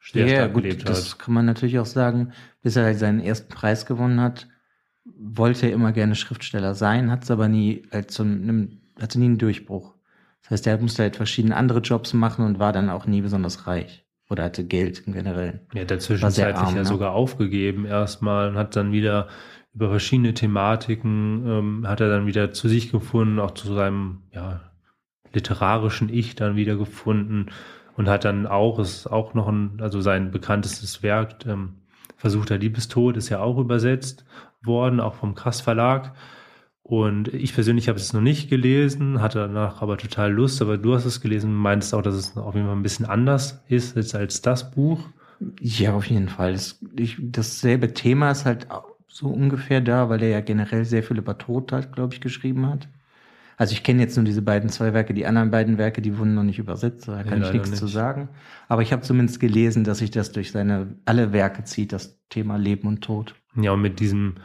sehr 0.00 0.26
ja, 0.26 0.34
stark 0.36 0.54
gut, 0.54 0.62
gelebt 0.64 0.82
hat. 0.82 0.90
Das 0.90 1.18
kann 1.18 1.34
man 1.34 1.44
natürlich 1.44 1.78
auch 1.78 1.86
sagen, 1.86 2.32
bis 2.62 2.76
er 2.76 2.84
halt 2.84 2.98
seinen 2.98 3.20
ersten 3.20 3.52
Preis 3.52 3.86
gewonnen 3.86 4.20
hat, 4.20 4.48
wollte 5.04 5.66
er 5.66 5.72
immer 5.72 5.92
gerne 5.92 6.14
Schriftsteller 6.14 6.74
sein, 6.74 7.10
hat 7.10 7.24
es 7.24 7.30
aber 7.30 7.48
nie 7.48 7.82
als 7.90 8.14
so 8.14 8.22
einem, 8.22 8.80
hatte 9.00 9.18
nie 9.18 9.26
einen 9.26 9.38
Durchbruch. 9.38 9.94
Das 10.42 10.50
heißt, 10.50 10.66
er 10.66 10.78
musste 10.78 11.02
halt 11.02 11.16
verschiedene 11.16 11.56
andere 11.56 11.80
Jobs 11.80 12.12
machen 12.14 12.44
und 12.44 12.58
war 12.58 12.72
dann 12.72 12.90
auch 12.90 13.06
nie 13.06 13.22
besonders 13.22 13.66
reich. 13.66 14.04
Oder 14.28 14.44
hatte 14.44 14.64
Geld 14.64 15.02
im 15.06 15.12
Generellen. 15.12 15.60
Ja, 15.74 15.84
der 15.84 15.98
zwischenzeitlich 15.98 16.56
arm, 16.56 16.74
ja 16.74 16.82
ne? 16.82 16.88
sogar 16.88 17.12
aufgegeben 17.12 17.84
erstmal 17.84 18.48
und 18.48 18.56
hat 18.56 18.76
dann 18.76 18.92
wieder 18.92 19.28
über 19.74 19.90
verschiedene 19.90 20.34
Thematiken, 20.34 21.46
ähm, 21.46 21.88
hat 21.88 22.00
er 22.00 22.08
dann 22.08 22.26
wieder 22.26 22.52
zu 22.52 22.68
sich 22.68 22.90
gefunden, 22.90 23.38
auch 23.38 23.52
zu 23.52 23.72
seinem, 23.72 24.22
ja, 24.32 24.60
literarischen 25.32 26.08
Ich 26.08 26.34
dann 26.34 26.56
wieder 26.56 26.76
gefunden 26.76 27.46
und 27.96 28.08
hat 28.08 28.24
dann 28.24 28.46
auch, 28.46 28.78
ist 28.78 29.06
auch 29.06 29.34
noch 29.34 29.48
ein, 29.48 29.78
also 29.80 30.00
sein 30.00 30.30
bekanntestes 30.30 31.02
Werk, 31.02 31.46
ähm, 31.46 31.76
Versuchter 32.16 32.56
Liebestod, 32.56 33.16
ist 33.16 33.30
ja 33.30 33.40
auch 33.40 33.58
übersetzt 33.58 34.24
worden, 34.62 35.00
auch 35.00 35.14
vom 35.14 35.34
Krass 35.34 35.60
Verlag. 35.60 36.14
Und 36.84 37.28
ich 37.28 37.54
persönlich 37.54 37.88
habe 37.88 37.98
es 37.98 38.12
noch 38.12 38.20
nicht 38.20 38.50
gelesen, 38.50 39.22
hatte 39.22 39.38
danach 39.38 39.82
aber 39.82 39.96
total 39.98 40.32
Lust, 40.32 40.60
aber 40.60 40.78
du 40.78 40.94
hast 40.94 41.04
es 41.04 41.20
gelesen, 41.20 41.54
meinst 41.54 41.94
auch, 41.94 42.02
dass 42.02 42.14
es 42.14 42.36
auf 42.36 42.54
jeden 42.54 42.66
Fall 42.66 42.76
ein 42.76 42.82
bisschen 42.82 43.06
anders 43.06 43.62
ist 43.68 43.96
als, 43.96 44.14
als 44.14 44.42
das 44.42 44.72
Buch. 44.72 45.08
Ja, 45.60 45.94
auf 45.94 46.06
jeden 46.06 46.28
Fall. 46.28 46.52
Das, 46.52 46.80
ich, 46.96 47.18
dasselbe 47.20 47.94
Thema 47.94 48.30
ist 48.30 48.44
halt 48.44 48.66
so 49.06 49.28
ungefähr 49.28 49.80
da, 49.80 50.08
weil 50.08 50.22
er 50.22 50.30
ja 50.30 50.40
generell 50.40 50.84
sehr 50.84 51.02
viel 51.02 51.18
über 51.18 51.38
Tod 51.38 51.70
halt, 51.72 51.92
glaube 51.92 52.14
ich, 52.14 52.20
geschrieben 52.20 52.66
hat. 52.66 52.88
Also 53.56 53.74
ich 53.74 53.84
kenne 53.84 54.02
jetzt 54.02 54.16
nur 54.16 54.24
diese 54.24 54.42
beiden 54.42 54.70
zwei 54.70 54.92
Werke, 54.92 55.14
die 55.14 55.26
anderen 55.26 55.50
beiden 55.50 55.78
Werke, 55.78 56.02
die 56.02 56.18
wurden 56.18 56.34
noch 56.34 56.42
nicht 56.42 56.58
übersetzt, 56.58 57.06
da 57.06 57.22
kann 57.22 57.42
ja, 57.42 57.46
ich 57.46 57.52
nichts 57.52 57.70
nicht. 57.70 57.78
zu 57.78 57.86
sagen. 57.86 58.28
Aber 58.68 58.82
ich 58.82 58.92
habe 58.92 59.02
zumindest 59.02 59.38
gelesen, 59.38 59.84
dass 59.84 59.98
sich 59.98 60.10
das 60.10 60.32
durch 60.32 60.50
seine 60.50 60.96
alle 61.04 61.32
Werke 61.32 61.62
zieht, 61.62 61.92
das 61.92 62.18
Thema 62.28 62.56
Leben 62.56 62.88
und 62.88 63.02
Tod. 63.02 63.34
Ja, 63.54 63.72
und 63.72 63.82
mit 63.82 64.00
diesem, 64.00 64.36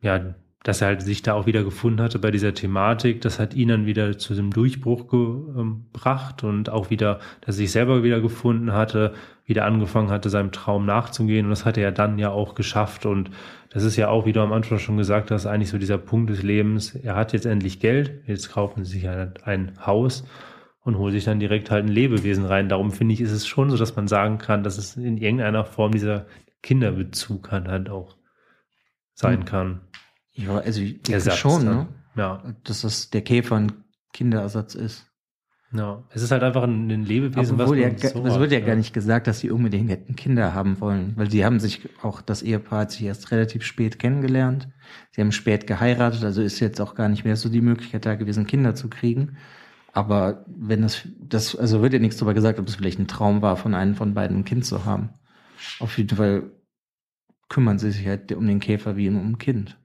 ja, 0.00 0.34
dass 0.64 0.80
er 0.80 0.88
halt 0.88 1.02
sich 1.02 1.22
da 1.22 1.34
auch 1.34 1.46
wieder 1.46 1.62
gefunden 1.62 2.02
hatte 2.02 2.18
bei 2.18 2.30
dieser 2.30 2.52
Thematik, 2.52 3.20
das 3.20 3.38
hat 3.38 3.54
ihn 3.54 3.68
dann 3.68 3.86
wieder 3.86 4.18
zu 4.18 4.34
dem 4.34 4.50
Durchbruch 4.50 5.06
gebracht 5.06 6.42
und 6.42 6.68
auch 6.68 6.90
wieder, 6.90 7.20
dass 7.40 7.54
er 7.56 7.58
sich 7.58 7.72
selber 7.72 8.02
wieder 8.02 8.20
gefunden 8.20 8.72
hatte, 8.72 9.14
wieder 9.44 9.64
angefangen 9.64 10.10
hatte, 10.10 10.30
seinem 10.30 10.52
Traum 10.52 10.84
nachzugehen 10.84 11.46
und 11.46 11.50
das 11.50 11.64
hat 11.64 11.76
er 11.76 11.84
ja 11.84 11.90
dann 11.90 12.18
ja 12.18 12.30
auch 12.30 12.54
geschafft 12.54 13.06
und 13.06 13.30
das 13.70 13.84
ist 13.84 13.96
ja 13.96 14.08
auch, 14.08 14.26
wie 14.26 14.32
du 14.32 14.40
am 14.40 14.52
Anfang 14.52 14.78
schon 14.78 14.96
gesagt 14.96 15.30
hast, 15.30 15.46
eigentlich 15.46 15.70
so 15.70 15.78
dieser 15.78 15.98
Punkt 15.98 16.30
des 16.30 16.42
Lebens. 16.42 16.94
Er 16.94 17.14
hat 17.14 17.32
jetzt 17.32 17.46
endlich 17.46 17.80
Geld, 17.80 18.22
jetzt 18.26 18.50
kaufen 18.50 18.84
sie 18.84 18.92
sich 18.92 19.08
ein, 19.08 19.34
ein 19.44 19.72
Haus 19.84 20.24
und 20.80 20.96
holen 20.96 21.12
sich 21.12 21.24
dann 21.24 21.38
direkt 21.38 21.70
halt 21.70 21.84
ein 21.84 21.92
Lebewesen 21.92 22.46
rein. 22.46 22.70
Darum 22.70 22.90
finde 22.90 23.12
ich, 23.12 23.20
ist 23.20 23.32
es 23.32 23.46
schon 23.46 23.68
so, 23.68 23.76
dass 23.76 23.94
man 23.94 24.08
sagen 24.08 24.38
kann, 24.38 24.62
dass 24.62 24.78
es 24.78 24.96
in 24.96 25.18
irgendeiner 25.18 25.64
Form 25.64 25.92
dieser 25.92 26.26
Kinderbezug 26.62 27.50
halt 27.52 27.90
auch 27.90 28.16
sein 29.14 29.40
hm. 29.40 29.44
kann. 29.44 29.80
Ja, 30.38 30.58
also 30.58 30.80
ich 30.80 30.94
denke 31.02 31.14
Ersatz, 31.14 31.36
schon, 31.36 31.64
ne? 31.64 31.88
Ja. 32.16 32.42
Dass 32.64 32.82
das 32.82 33.10
der 33.10 33.22
Käfer 33.22 33.56
ein 33.56 33.72
Kinderersatz 34.12 34.74
ist. 34.74 35.06
Ja, 35.72 36.02
es 36.10 36.22
ist 36.22 36.30
halt 36.30 36.42
einfach 36.42 36.62
ein, 36.62 36.88
Lebewesen, 36.88 37.58
was 37.58 37.70
ja, 37.76 37.90
so 38.08 38.24
Es 38.24 38.38
wird 38.38 38.52
ja, 38.52 38.58
ja, 38.58 38.64
gar 38.64 38.76
nicht 38.76 38.94
gesagt, 38.94 39.26
dass 39.26 39.40
sie 39.40 39.50
unbedingt 39.50 39.90
hätten 39.90 40.16
Kinder 40.16 40.54
haben 40.54 40.80
wollen, 40.80 41.12
weil 41.16 41.30
sie 41.30 41.44
haben 41.44 41.60
sich 41.60 41.86
auch, 42.00 42.22
das 42.22 42.42
Ehepaar 42.42 42.80
hat 42.80 42.92
sich 42.92 43.02
erst 43.02 43.30
relativ 43.32 43.64
spät 43.64 43.98
kennengelernt. 43.98 44.68
Sie 45.10 45.20
haben 45.20 45.30
spät 45.30 45.66
geheiratet, 45.66 46.24
also 46.24 46.40
ist 46.40 46.60
jetzt 46.60 46.80
auch 46.80 46.94
gar 46.94 47.10
nicht 47.10 47.24
mehr 47.24 47.36
so 47.36 47.50
die 47.50 47.60
Möglichkeit 47.60 48.06
da 48.06 48.14
gewesen, 48.14 48.46
Kinder 48.46 48.74
zu 48.74 48.88
kriegen. 48.88 49.36
Aber 49.92 50.46
wenn 50.46 50.80
das, 50.82 51.06
das, 51.20 51.54
also 51.54 51.82
wird 51.82 51.92
ja 51.92 51.98
nichts 51.98 52.16
darüber 52.16 52.34
gesagt, 52.34 52.58
ob 52.58 52.66
es 52.66 52.76
vielleicht 52.76 52.98
ein 52.98 53.08
Traum 53.08 53.42
war, 53.42 53.56
von 53.56 53.74
einem 53.74 53.94
von 53.94 54.14
beiden 54.14 54.38
ein 54.38 54.44
Kind 54.46 54.64
zu 54.64 54.86
haben. 54.86 55.10
Auf 55.80 55.98
jeden 55.98 56.16
Fall 56.16 56.50
kümmern 57.50 57.78
sie 57.78 57.90
sich 57.90 58.06
halt 58.06 58.32
um 58.32 58.46
den 58.46 58.60
Käfer 58.60 58.96
wie 58.96 59.08
um 59.08 59.32
ein 59.32 59.38
Kind. 59.38 59.78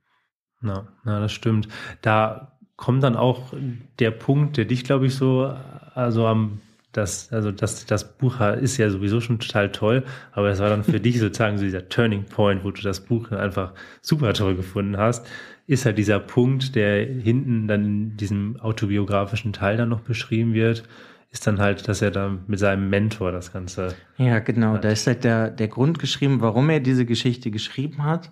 Na, 0.64 0.88
na, 1.04 1.20
das 1.20 1.32
stimmt. 1.32 1.68
Da 2.02 2.54
kommt 2.76 3.04
dann 3.04 3.16
auch 3.16 3.54
der 4.00 4.12
Punkt, 4.12 4.58
der 4.58 4.66
dich, 4.66 4.84
glaube 4.84 5.06
ich, 5.06 5.16
so, 5.16 5.54
also 5.94 6.26
am, 6.26 6.62
das, 6.92 7.32
also 7.32 7.52
das, 7.52 7.86
das 7.86 8.18
Buch 8.18 8.40
ist 8.40 8.78
ja 8.78 8.90
sowieso 8.90 9.20
schon 9.20 9.40
total 9.40 9.72
toll, 9.72 10.04
aber 10.32 10.50
es 10.50 10.60
war 10.60 10.70
dann 10.70 10.84
für 10.84 11.00
dich 11.02 11.20
sozusagen 11.20 11.58
so 11.58 11.66
dieser 11.66 11.90
Turning 11.90 12.24
Point, 12.24 12.64
wo 12.64 12.72
du 12.72 12.82
das 12.82 13.02
Buch 13.02 13.32
einfach 13.32 13.74
super 14.02 14.34
toll 14.34 14.56
gefunden 14.56 14.98
hast, 14.98 15.28
ist 15.68 15.86
halt 15.86 15.98
dieser 15.98 16.20
Punkt, 16.20 16.76
der 16.76 17.06
hinten 17.06 17.68
dann 17.68 17.86
in 17.86 18.18
diesem 18.18 18.60
autobiografischen 18.60 19.54
Teil 19.54 19.78
dann 19.78 19.90
noch 19.90 20.02
beschrieben 20.02 20.54
wird, 20.54 20.84
ist 21.32 21.48
dann 21.48 21.60
halt, 21.60 21.88
dass 21.88 22.02
er 22.02 22.12
da 22.12 22.38
mit 22.48 22.60
seinem 22.60 22.90
Mentor 22.90 23.32
das 23.32 23.52
Ganze. 23.52 23.96
Ja, 24.18 24.40
genau. 24.40 24.74
Hat. 24.74 24.84
Da 24.84 24.90
ist 24.90 25.08
halt 25.08 25.24
der, 25.24 25.50
der 25.50 25.68
Grund 25.68 25.98
geschrieben, 26.00 26.42
warum 26.42 26.70
er 26.70 26.80
diese 26.80 27.06
Geschichte 27.06 27.50
geschrieben 27.50 28.04
hat. 28.04 28.32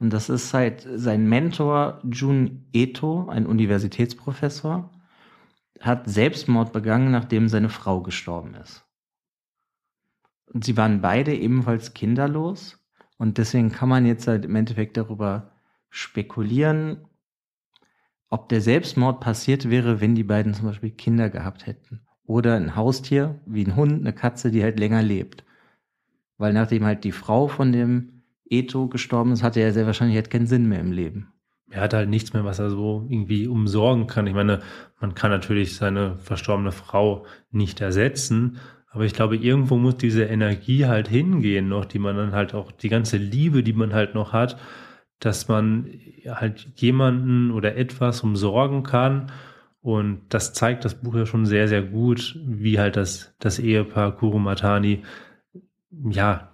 Und 0.00 0.14
das 0.14 0.30
ist 0.30 0.54
halt 0.54 0.88
sein 0.94 1.28
Mentor 1.28 2.00
Jun 2.10 2.66
Eto, 2.72 3.28
ein 3.28 3.46
Universitätsprofessor, 3.46 4.90
hat 5.78 6.08
Selbstmord 6.08 6.72
begangen, 6.72 7.10
nachdem 7.10 7.48
seine 7.48 7.68
Frau 7.68 8.02
gestorben 8.02 8.54
ist. 8.54 8.84
Und 10.46 10.64
sie 10.64 10.76
waren 10.76 11.02
beide 11.02 11.34
ebenfalls 11.34 11.92
kinderlos. 11.92 12.78
Und 13.18 13.36
deswegen 13.36 13.70
kann 13.70 13.90
man 13.90 14.06
jetzt 14.06 14.26
halt 14.26 14.46
im 14.46 14.56
Endeffekt 14.56 14.96
darüber 14.96 15.52
spekulieren, 15.90 17.06
ob 18.30 18.48
der 18.48 18.62
Selbstmord 18.62 19.20
passiert 19.20 19.68
wäre, 19.68 20.00
wenn 20.00 20.14
die 20.14 20.24
beiden 20.24 20.54
zum 20.54 20.66
Beispiel 20.66 20.92
Kinder 20.92 21.28
gehabt 21.28 21.66
hätten. 21.66 22.00
Oder 22.24 22.54
ein 22.54 22.74
Haustier, 22.74 23.40
wie 23.44 23.66
ein 23.66 23.76
Hund, 23.76 24.00
eine 24.00 24.14
Katze, 24.14 24.50
die 24.50 24.62
halt 24.62 24.78
länger 24.78 25.02
lebt. 25.02 25.44
Weil 26.38 26.54
nachdem 26.54 26.84
halt 26.84 27.04
die 27.04 27.12
Frau 27.12 27.48
von 27.48 27.72
dem 27.72 28.19
Eto 28.50 28.88
gestorben 28.88 29.32
ist, 29.32 29.42
hatte 29.42 29.60
er 29.60 29.72
sehr 29.72 29.86
wahrscheinlich 29.86 30.16
halt 30.16 30.30
keinen 30.30 30.46
Sinn 30.46 30.68
mehr 30.68 30.80
im 30.80 30.92
Leben. 30.92 31.32
Er 31.70 31.82
hat 31.82 31.94
halt 31.94 32.08
nichts 32.08 32.32
mehr, 32.32 32.44
was 32.44 32.58
er 32.58 32.68
so 32.70 33.06
irgendwie 33.08 33.46
umsorgen 33.46 34.08
kann. 34.08 34.26
Ich 34.26 34.34
meine, 34.34 34.58
man 35.00 35.14
kann 35.14 35.30
natürlich 35.30 35.76
seine 35.76 36.16
verstorbene 36.16 36.72
Frau 36.72 37.24
nicht 37.52 37.80
ersetzen, 37.80 38.58
aber 38.90 39.04
ich 39.04 39.14
glaube, 39.14 39.36
irgendwo 39.36 39.76
muss 39.76 39.96
diese 39.96 40.24
Energie 40.24 40.86
halt 40.86 41.06
hingehen 41.06 41.68
noch, 41.68 41.84
die 41.84 42.00
man 42.00 42.16
dann 42.16 42.32
halt 42.32 42.54
auch, 42.54 42.72
die 42.72 42.88
ganze 42.88 43.18
Liebe, 43.18 43.62
die 43.62 43.72
man 43.72 43.94
halt 43.94 44.16
noch 44.16 44.32
hat, 44.32 44.58
dass 45.20 45.46
man 45.46 45.88
halt 46.26 46.68
jemanden 46.74 47.52
oder 47.52 47.76
etwas 47.76 48.22
umsorgen 48.22 48.82
kann. 48.82 49.30
Und 49.80 50.22
das 50.30 50.52
zeigt 50.52 50.84
das 50.84 50.96
Buch 50.96 51.14
ja 51.14 51.24
schon 51.24 51.46
sehr, 51.46 51.68
sehr 51.68 51.82
gut, 51.82 52.38
wie 52.44 52.80
halt 52.80 52.96
das, 52.96 53.34
das 53.38 53.60
Ehepaar 53.60 54.16
Kurumatani, 54.16 55.02
ja, 56.10 56.49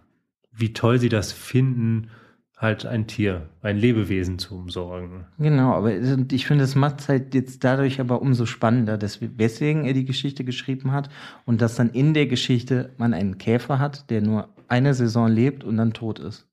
wie 0.56 0.72
toll 0.72 0.98
sie 0.98 1.08
das 1.08 1.32
finden, 1.32 2.10
halt 2.56 2.86
ein 2.86 3.06
Tier, 3.06 3.50
ein 3.60 3.76
Lebewesen 3.76 4.38
zu 4.38 4.56
umsorgen. 4.56 5.26
Genau, 5.38 5.74
aber 5.74 5.92
ich 5.92 6.46
finde, 6.46 6.64
es 6.64 6.74
macht 6.74 7.06
halt 7.08 7.34
jetzt 7.34 7.62
dadurch 7.64 8.00
aber 8.00 8.22
umso 8.22 8.46
spannender, 8.46 8.96
dass, 8.96 9.20
weswegen 9.20 9.84
er 9.84 9.92
die 9.92 10.06
Geschichte 10.06 10.42
geschrieben 10.42 10.92
hat 10.92 11.10
und 11.44 11.60
dass 11.60 11.74
dann 11.74 11.90
in 11.90 12.14
der 12.14 12.26
Geschichte 12.26 12.94
man 12.96 13.12
einen 13.12 13.36
Käfer 13.36 13.78
hat, 13.78 14.08
der 14.10 14.22
nur 14.22 14.48
eine 14.68 14.94
Saison 14.94 15.28
lebt 15.28 15.64
und 15.64 15.76
dann 15.76 15.92
tot 15.92 16.18
ist. 16.18 16.48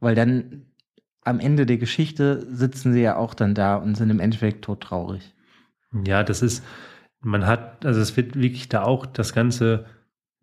Weil 0.00 0.16
dann 0.16 0.66
am 1.22 1.40
Ende 1.40 1.66
der 1.66 1.78
Geschichte 1.78 2.44
sitzen 2.50 2.92
sie 2.92 3.02
ja 3.02 3.16
auch 3.16 3.34
dann 3.34 3.54
da 3.54 3.76
und 3.76 3.96
sind 3.96 4.10
im 4.10 4.20
Endeffekt 4.20 4.64
todtraurig. 4.64 5.34
Ja, 6.04 6.24
das 6.24 6.42
ist, 6.42 6.64
man 7.20 7.46
hat, 7.46 7.86
also 7.86 8.00
es 8.00 8.16
wird 8.16 8.36
wirklich 8.36 8.68
da 8.68 8.82
auch 8.82 9.06
das 9.06 9.32
Ganze 9.32 9.86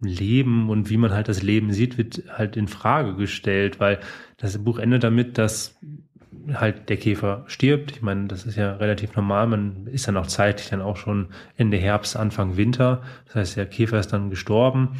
Leben 0.03 0.69
und 0.69 0.89
wie 0.89 0.97
man 0.97 1.11
halt 1.11 1.27
das 1.27 1.41
Leben 1.41 1.71
sieht, 1.73 1.97
wird 1.97 2.23
halt 2.29 2.57
in 2.57 2.67
Frage 2.67 3.15
gestellt, 3.15 3.79
weil 3.79 3.99
das 4.37 4.57
Buch 4.57 4.79
endet 4.79 5.03
damit, 5.03 5.37
dass 5.37 5.79
halt 6.53 6.89
der 6.89 6.97
Käfer 6.97 7.43
stirbt. 7.47 7.91
Ich 7.91 8.01
meine, 8.01 8.27
das 8.27 8.45
ist 8.45 8.57
ja 8.57 8.73
relativ 8.73 9.15
normal. 9.15 9.47
Man 9.47 9.87
ist 9.87 10.07
dann 10.07 10.17
auch 10.17 10.27
zeitlich 10.27 10.69
dann 10.69 10.81
auch 10.81 10.97
schon 10.97 11.29
Ende 11.55 11.77
Herbst, 11.77 12.17
Anfang 12.17 12.57
Winter. 12.57 13.01
Das 13.25 13.35
heißt, 13.35 13.57
der 13.57 13.65
Käfer 13.65 13.99
ist 13.99 14.11
dann 14.11 14.29
gestorben 14.29 14.97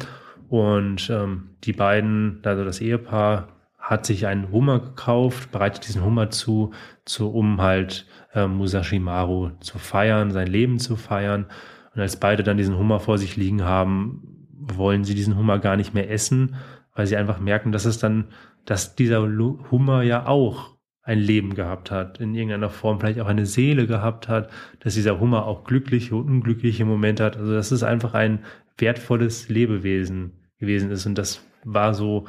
und 0.48 1.10
ähm, 1.10 1.50
die 1.64 1.72
beiden, 1.72 2.40
also 2.44 2.64
das 2.64 2.80
Ehepaar, 2.80 3.48
hat 3.78 4.06
sich 4.06 4.26
einen 4.26 4.50
Hummer 4.50 4.80
gekauft, 4.80 5.52
bereitet 5.52 5.86
diesen 5.86 6.02
Hummer 6.02 6.30
zu, 6.30 6.72
zu 7.04 7.30
um 7.30 7.60
halt 7.60 8.06
äh, 8.34 8.46
Musashi 8.46 8.98
Maru 8.98 9.50
zu 9.60 9.78
feiern, 9.78 10.30
sein 10.30 10.46
Leben 10.46 10.78
zu 10.78 10.96
feiern. 10.96 11.46
Und 11.94 12.00
als 12.00 12.16
beide 12.16 12.42
dann 12.42 12.56
diesen 12.56 12.78
Hummer 12.78 12.98
vor 12.98 13.18
sich 13.18 13.36
liegen 13.36 13.62
haben, 13.62 14.33
wollen 14.74 15.04
sie 15.04 15.14
diesen 15.14 15.36
Hummer 15.36 15.58
gar 15.58 15.76
nicht 15.76 15.94
mehr 15.94 16.10
essen, 16.10 16.56
weil 16.94 17.06
sie 17.06 17.16
einfach 17.16 17.40
merken, 17.40 17.72
dass 17.72 17.84
es 17.84 17.98
dann, 17.98 18.26
dass 18.64 18.94
dieser 18.94 19.20
Hummer 19.22 20.02
ja 20.02 20.26
auch 20.26 20.74
ein 21.04 21.18
Leben 21.18 21.54
gehabt 21.54 21.90
hat, 21.90 22.18
in 22.18 22.34
irgendeiner 22.34 22.70
Form 22.70 22.98
vielleicht 22.98 23.20
auch 23.20 23.26
eine 23.26 23.44
Seele 23.44 23.86
gehabt 23.86 24.28
hat, 24.28 24.50
dass 24.80 24.94
dieser 24.94 25.20
Hummer 25.20 25.46
auch 25.46 25.64
glückliche 25.64 26.16
und 26.16 26.28
unglückliche 26.28 26.84
Momente 26.86 27.24
hat. 27.24 27.36
Also 27.36 27.52
dass 27.52 27.70
es 27.70 27.82
einfach 27.82 28.14
ein 28.14 28.40
wertvolles 28.78 29.50
Lebewesen 29.50 30.32
gewesen 30.58 30.90
ist. 30.90 31.04
Und 31.04 31.18
das 31.18 31.44
war 31.62 31.92
so, 31.92 32.26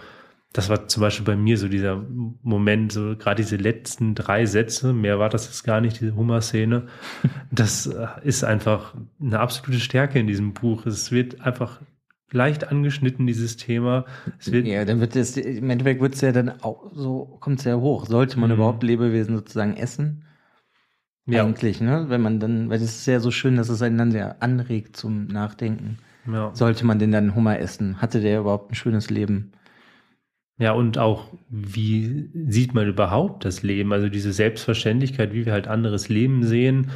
das 0.51 0.67
war 0.69 0.87
zum 0.87 1.01
Beispiel 1.01 1.25
bei 1.25 1.37
mir 1.37 1.57
so 1.57 1.69
dieser 1.69 2.05
Moment, 2.43 2.91
so 2.91 3.15
gerade 3.17 3.41
diese 3.41 3.55
letzten 3.55 4.13
drei 4.13 4.45
Sätze, 4.45 4.91
mehr 4.91 5.19
war 5.19 5.29
das 5.29 5.45
jetzt 5.45 5.63
gar 5.63 5.79
nicht, 5.79 6.01
diese 6.01 6.15
Hummer-Szene. 6.15 6.87
Das 7.51 7.87
äh, 7.87 8.07
ist 8.23 8.43
einfach 8.43 8.93
eine 9.21 9.39
absolute 9.39 9.79
Stärke 9.79 10.19
in 10.19 10.27
diesem 10.27 10.53
Buch. 10.53 10.85
Es 10.85 11.13
wird 11.13 11.39
einfach 11.39 11.79
leicht 12.31 12.67
angeschnitten, 12.67 13.27
dieses 13.27 13.57
Thema. 13.57 14.05
Es 14.39 14.47
ja, 14.47 14.85
dann 14.85 14.99
wird 14.99 15.15
es, 15.15 15.37
im 15.37 15.69
Endeffekt 15.69 16.01
wird 16.01 16.15
es 16.15 16.21
ja 16.21 16.31
dann 16.31 16.49
auch 16.61 16.91
so, 16.93 17.37
kommt 17.39 17.59
es 17.59 17.65
ja 17.65 17.75
hoch. 17.77 18.05
Sollte 18.07 18.39
man 18.39 18.49
mhm. 18.49 18.57
überhaupt 18.57 18.83
Lebewesen 18.83 19.35
sozusagen 19.35 19.77
essen? 19.77 20.23
Ja. 21.27 21.43
Eigentlich, 21.43 21.81
ne? 21.81 22.05
Wenn 22.09 22.21
man 22.21 22.39
dann, 22.39 22.69
weil 22.69 22.79
das 22.79 22.95
ist 22.95 23.07
ja 23.07 23.19
so 23.19 23.31
schön, 23.31 23.55
dass 23.55 23.69
es 23.69 23.81
einen 23.81 23.97
dann 23.97 24.11
sehr 24.11 24.43
anregt 24.43 24.95
zum 24.95 25.25
Nachdenken. 25.27 25.97
Ja. 26.31 26.53
Sollte 26.53 26.85
man 26.85 26.99
den 26.99 27.11
dann 27.11 27.35
Hummer 27.35 27.59
essen? 27.59 28.01
Hatte 28.01 28.21
der 28.21 28.39
überhaupt 28.39 28.71
ein 28.71 28.75
schönes 28.75 29.09
Leben? 29.09 29.51
Ja, 30.57 30.71
und 30.71 30.97
auch, 30.97 31.33
wie 31.49 32.29
sieht 32.47 32.73
man 32.73 32.87
überhaupt 32.87 33.43
das 33.43 33.61
Leben? 33.61 33.91
Also 33.91 34.07
diese 34.07 34.31
Selbstverständlichkeit, 34.31 35.33
wie 35.33 35.45
wir 35.45 35.53
halt 35.53 35.67
anderes 35.67 36.09
Leben 36.09 36.43
sehen 36.43 36.91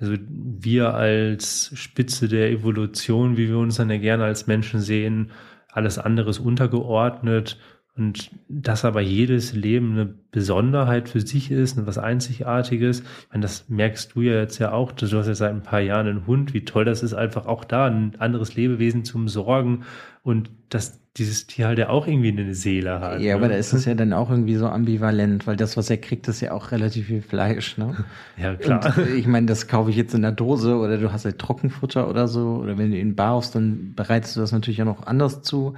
also 0.00 0.14
wir 0.30 0.94
als 0.94 1.72
Spitze 1.74 2.28
der 2.28 2.50
Evolution, 2.50 3.36
wie 3.36 3.48
wir 3.48 3.58
uns 3.58 3.76
dann 3.76 3.90
ja 3.90 3.98
gerne 3.98 4.24
als 4.24 4.46
Menschen 4.46 4.80
sehen, 4.80 5.30
alles 5.70 5.98
andere 5.98 6.30
ist 6.30 6.38
untergeordnet 6.38 7.58
und 7.98 8.30
dass 8.48 8.84
aber 8.84 9.00
jedes 9.00 9.54
Leben 9.54 9.92
eine 9.92 10.14
Besonderheit 10.30 11.08
für 11.08 11.20
sich 11.20 11.50
ist, 11.50 11.84
was 11.84 11.98
Einzigartiges. 11.98 13.00
Ich 13.00 13.28
meine, 13.32 13.42
das 13.42 13.68
merkst 13.68 14.14
du 14.14 14.22
ja 14.22 14.34
jetzt 14.34 14.58
ja 14.58 14.72
auch. 14.72 14.92
Du 14.92 15.06
hast 15.06 15.26
ja 15.26 15.34
seit 15.34 15.50
ein 15.50 15.62
paar 15.62 15.80
Jahren 15.80 16.06
einen 16.06 16.26
Hund. 16.26 16.54
Wie 16.54 16.64
toll 16.64 16.84
das 16.84 17.02
ist, 17.02 17.14
einfach 17.14 17.46
auch 17.46 17.64
da 17.64 17.86
ein 17.86 18.12
anderes 18.18 18.54
Lebewesen 18.54 19.04
zum 19.04 19.28
Sorgen 19.28 19.84
und 20.22 20.50
dass 20.68 21.00
dieses 21.16 21.46
Tier 21.48 21.66
halt 21.66 21.78
ja 21.78 21.88
auch 21.88 22.06
irgendwie 22.06 22.28
eine 22.28 22.54
Seele 22.54 23.00
hat. 23.00 23.20
Ja, 23.20 23.30
ne? 23.30 23.34
aber 23.34 23.48
da 23.48 23.56
ist 23.56 23.72
es 23.72 23.84
ja 23.84 23.94
dann 23.94 24.12
auch 24.12 24.30
irgendwie 24.30 24.54
so 24.54 24.68
ambivalent, 24.68 25.46
weil 25.46 25.56
das, 25.56 25.76
was 25.76 25.90
er 25.90 25.96
kriegt, 25.96 26.28
ist 26.28 26.40
ja 26.40 26.52
auch 26.52 26.70
relativ 26.70 27.06
viel 27.06 27.22
Fleisch, 27.22 27.76
ne? 27.76 28.04
Ja, 28.40 28.54
klar. 28.54 28.94
Und 28.96 29.16
ich 29.16 29.26
meine, 29.26 29.46
das 29.46 29.66
kaufe 29.66 29.90
ich 29.90 29.96
jetzt 29.96 30.14
in 30.14 30.22
der 30.22 30.32
Dose 30.32 30.76
oder 30.76 30.98
du 30.98 31.10
hast 31.12 31.24
halt 31.24 31.38
Trockenfutter 31.40 32.08
oder 32.08 32.28
so, 32.28 32.60
oder 32.62 32.78
wenn 32.78 32.92
du 32.92 32.98
ihn 32.98 33.16
barst, 33.16 33.56
dann 33.56 33.94
bereitest 33.96 34.36
du 34.36 34.40
das 34.40 34.52
natürlich 34.52 34.80
auch 34.82 34.86
noch 34.86 35.06
anders 35.06 35.42
zu. 35.42 35.74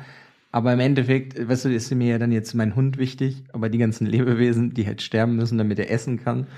Aber 0.53 0.73
im 0.73 0.81
Endeffekt, 0.81 1.49
weißt 1.49 1.67
du, 1.67 1.75
ist 1.75 1.95
mir 1.95 2.09
ja 2.09 2.19
dann 2.19 2.33
jetzt 2.33 2.55
mein 2.55 2.75
Hund 2.75 2.99
wichtig, 2.99 3.45
aber 3.53 3.69
die 3.69 3.79
ganzen 3.79 4.07
Lebewesen, 4.07 4.75
die 4.75 4.87
halt 4.87 5.01
sterben 5.01 5.37
müssen, 5.37 5.59
damit 5.59 5.79
er 5.79 5.91
essen 5.91 6.19
kann, 6.19 6.49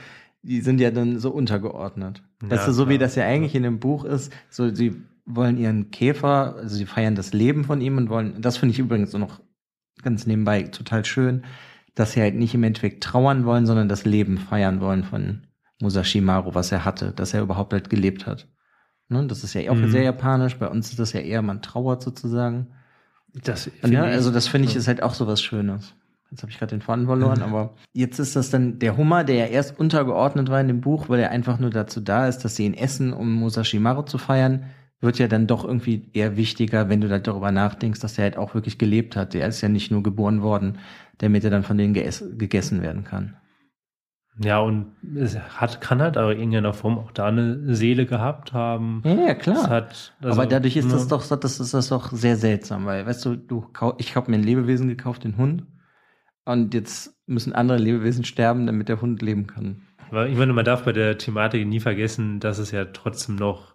die 0.43 0.61
sind 0.61 0.81
ja 0.81 0.91
dann 0.91 1.19
so 1.19 1.31
untergeordnet. 1.31 2.23
Ja, 2.43 2.51
weißt 2.51 2.69
du, 2.69 2.73
so 2.73 2.85
klar. 2.85 2.95
wie 2.95 2.99
das 2.99 3.15
ja 3.15 3.25
eigentlich 3.25 3.55
in 3.55 3.63
dem 3.63 3.79
Buch 3.79 4.05
ist, 4.05 4.33
so 4.49 4.75
sie 4.75 5.03
wollen 5.25 5.57
ihren 5.57 5.91
Käfer, 5.91 6.57
also 6.57 6.75
sie 6.77 6.87
feiern 6.87 7.15
das 7.15 7.33
Leben 7.33 7.65
von 7.65 7.81
ihm 7.81 7.97
und 7.97 8.09
wollen, 8.09 8.41
das 8.41 8.57
finde 8.57 8.73
ich 8.73 8.79
übrigens 8.79 9.13
so 9.13 9.19
noch 9.19 9.41
ganz 10.03 10.27
nebenbei 10.27 10.65
total 10.65 11.05
schön, 11.05 11.45
dass 11.95 12.13
sie 12.13 12.21
halt 12.21 12.35
nicht 12.35 12.55
im 12.55 12.65
Endeffekt 12.65 13.05
trauern 13.05 13.45
wollen, 13.45 13.67
sondern 13.67 13.89
das 13.89 14.05
Leben 14.05 14.39
feiern 14.39 14.81
wollen 14.81 15.05
von 15.05 15.43
Musashi 15.81 16.21
Maru, 16.21 16.55
was 16.55 16.73
er 16.73 16.85
hatte, 16.85 17.13
dass 17.13 17.35
er 17.35 17.43
überhaupt 17.43 17.73
halt 17.73 17.91
gelebt 17.91 18.27
hat. 18.27 18.49
Ne? 19.09 19.27
Das 19.27 19.45
ist 19.45 19.55
ja 19.55 19.71
auch 19.71 19.77
mhm. 19.77 19.91
sehr 19.91 20.03
japanisch, 20.03 20.57
bei 20.57 20.69
uns 20.69 20.91
ist 20.91 20.99
das 20.99 21.13
ja 21.13 21.21
eher, 21.21 21.43
man 21.43 21.63
trauert 21.63 22.03
sozusagen. 22.03 22.69
Das 23.35 23.71
ja, 23.85 24.03
also 24.03 24.31
das 24.31 24.47
finde 24.47 24.69
ich 24.69 24.77
ist 24.77 24.89
halt 24.89 25.03
auch 25.03 25.15
so 25.15 25.27
was 25.27 25.41
Schönes. 25.43 25.95
Jetzt 26.31 26.43
habe 26.43 26.51
ich 26.51 26.59
gerade 26.59 26.75
den 26.75 26.81
Faden 26.81 27.07
verloren, 27.07 27.39
mhm. 27.39 27.45
aber 27.45 27.75
jetzt 27.93 28.19
ist 28.19 28.37
das 28.37 28.51
dann 28.51 28.79
der 28.79 28.97
Hummer, 28.97 29.23
der 29.23 29.37
ja 29.37 29.47
erst 29.47 29.79
untergeordnet 29.79 30.49
war 30.49 30.61
in 30.61 30.69
dem 30.69 30.81
Buch, 30.81 31.09
weil 31.09 31.21
er 31.21 31.31
einfach 31.31 31.59
nur 31.59 31.71
dazu 31.71 32.01
da 32.01 32.27
ist, 32.27 32.39
dass 32.39 32.57
sie 32.57 32.65
ihn 32.65 32.75
essen, 32.75 33.13
um 33.13 33.33
Musashi 33.33 33.79
Maru 33.79 34.03
zu 34.03 34.17
feiern 34.19 34.65
wird 35.03 35.19
ja 35.19 35.29
dann 35.29 35.47
doch 35.49 35.65
irgendwie 35.65 36.09
eher 36.15 36.37
wichtiger, 36.37 36.89
wenn 36.89 37.01
du 37.01 37.09
da 37.09 37.19
darüber 37.19 37.51
nachdenkst, 37.51 38.01
dass 38.01 38.17
er 38.17 38.25
halt 38.25 38.37
auch 38.37 38.55
wirklich 38.55 38.79
gelebt 38.79 39.17
hat. 39.17 39.35
Er 39.35 39.49
ist 39.49 39.61
ja 39.61 39.69
nicht 39.69 39.91
nur 39.91 40.03
geboren 40.03 40.43
worden, 40.43 40.79
damit 41.19 41.45
er 41.45 41.51
dann 41.51 41.65
von 41.65 41.77
denen 41.77 41.93
gegessen 41.93 42.83
werden 42.83 43.05
kann. 43.05 43.37
Ja, 44.39 44.61
und 44.61 44.93
es 45.15 45.39
hat, 45.39 45.81
kann 45.81 46.01
halt 46.01 46.17
aber 46.17 46.33
in 46.33 46.39
irgendeiner 46.39 46.73
Form 46.73 46.99
auch 46.99 47.13
da 47.13 47.27
eine 47.27 47.75
Seele 47.75 48.07
gehabt 48.07 48.53
haben. 48.53 49.03
Ja, 49.05 49.15
ja 49.15 49.35
klar. 49.35 49.69
Hat, 49.69 50.15
also, 50.23 50.41
aber 50.41 50.49
dadurch 50.49 50.77
ist 50.77 50.87
ne? 50.87 50.93
das 50.93 51.09
doch, 51.09 51.27
das 51.37 51.61
ist 51.61 51.75
das 51.75 51.89
doch 51.89 52.11
sehr 52.13 52.37
seltsam, 52.37 52.87
weil, 52.87 53.05
weißt 53.05 53.25
du, 53.27 53.37
du, 53.37 53.67
ich 53.99 54.17
habe 54.17 54.31
mir 54.31 54.39
ein 54.39 54.43
Lebewesen 54.43 54.89
gekauft, 54.89 55.25
den 55.25 55.37
Hund, 55.37 55.65
und 56.45 56.75
jetzt 56.75 57.15
müssen 57.27 57.53
andere 57.53 57.79
Lebewesen 57.79 58.25
sterben, 58.25 58.67
damit 58.67 58.89
der 58.89 59.01
Hund 59.01 59.23
leben 59.23 59.47
kann. 59.47 59.83
Aber 60.11 60.29
ich 60.29 60.37
meine, 60.37 60.53
man 60.53 60.65
darf 60.65 60.85
bei 60.85 60.93
der 60.93 61.19
Thematik 61.19 61.67
nie 61.67 61.81
vergessen, 61.81 62.41
dass 62.41 62.59
es 62.59 62.71
ja 62.71 62.87
trotzdem 62.87 63.37
noch 63.37 63.75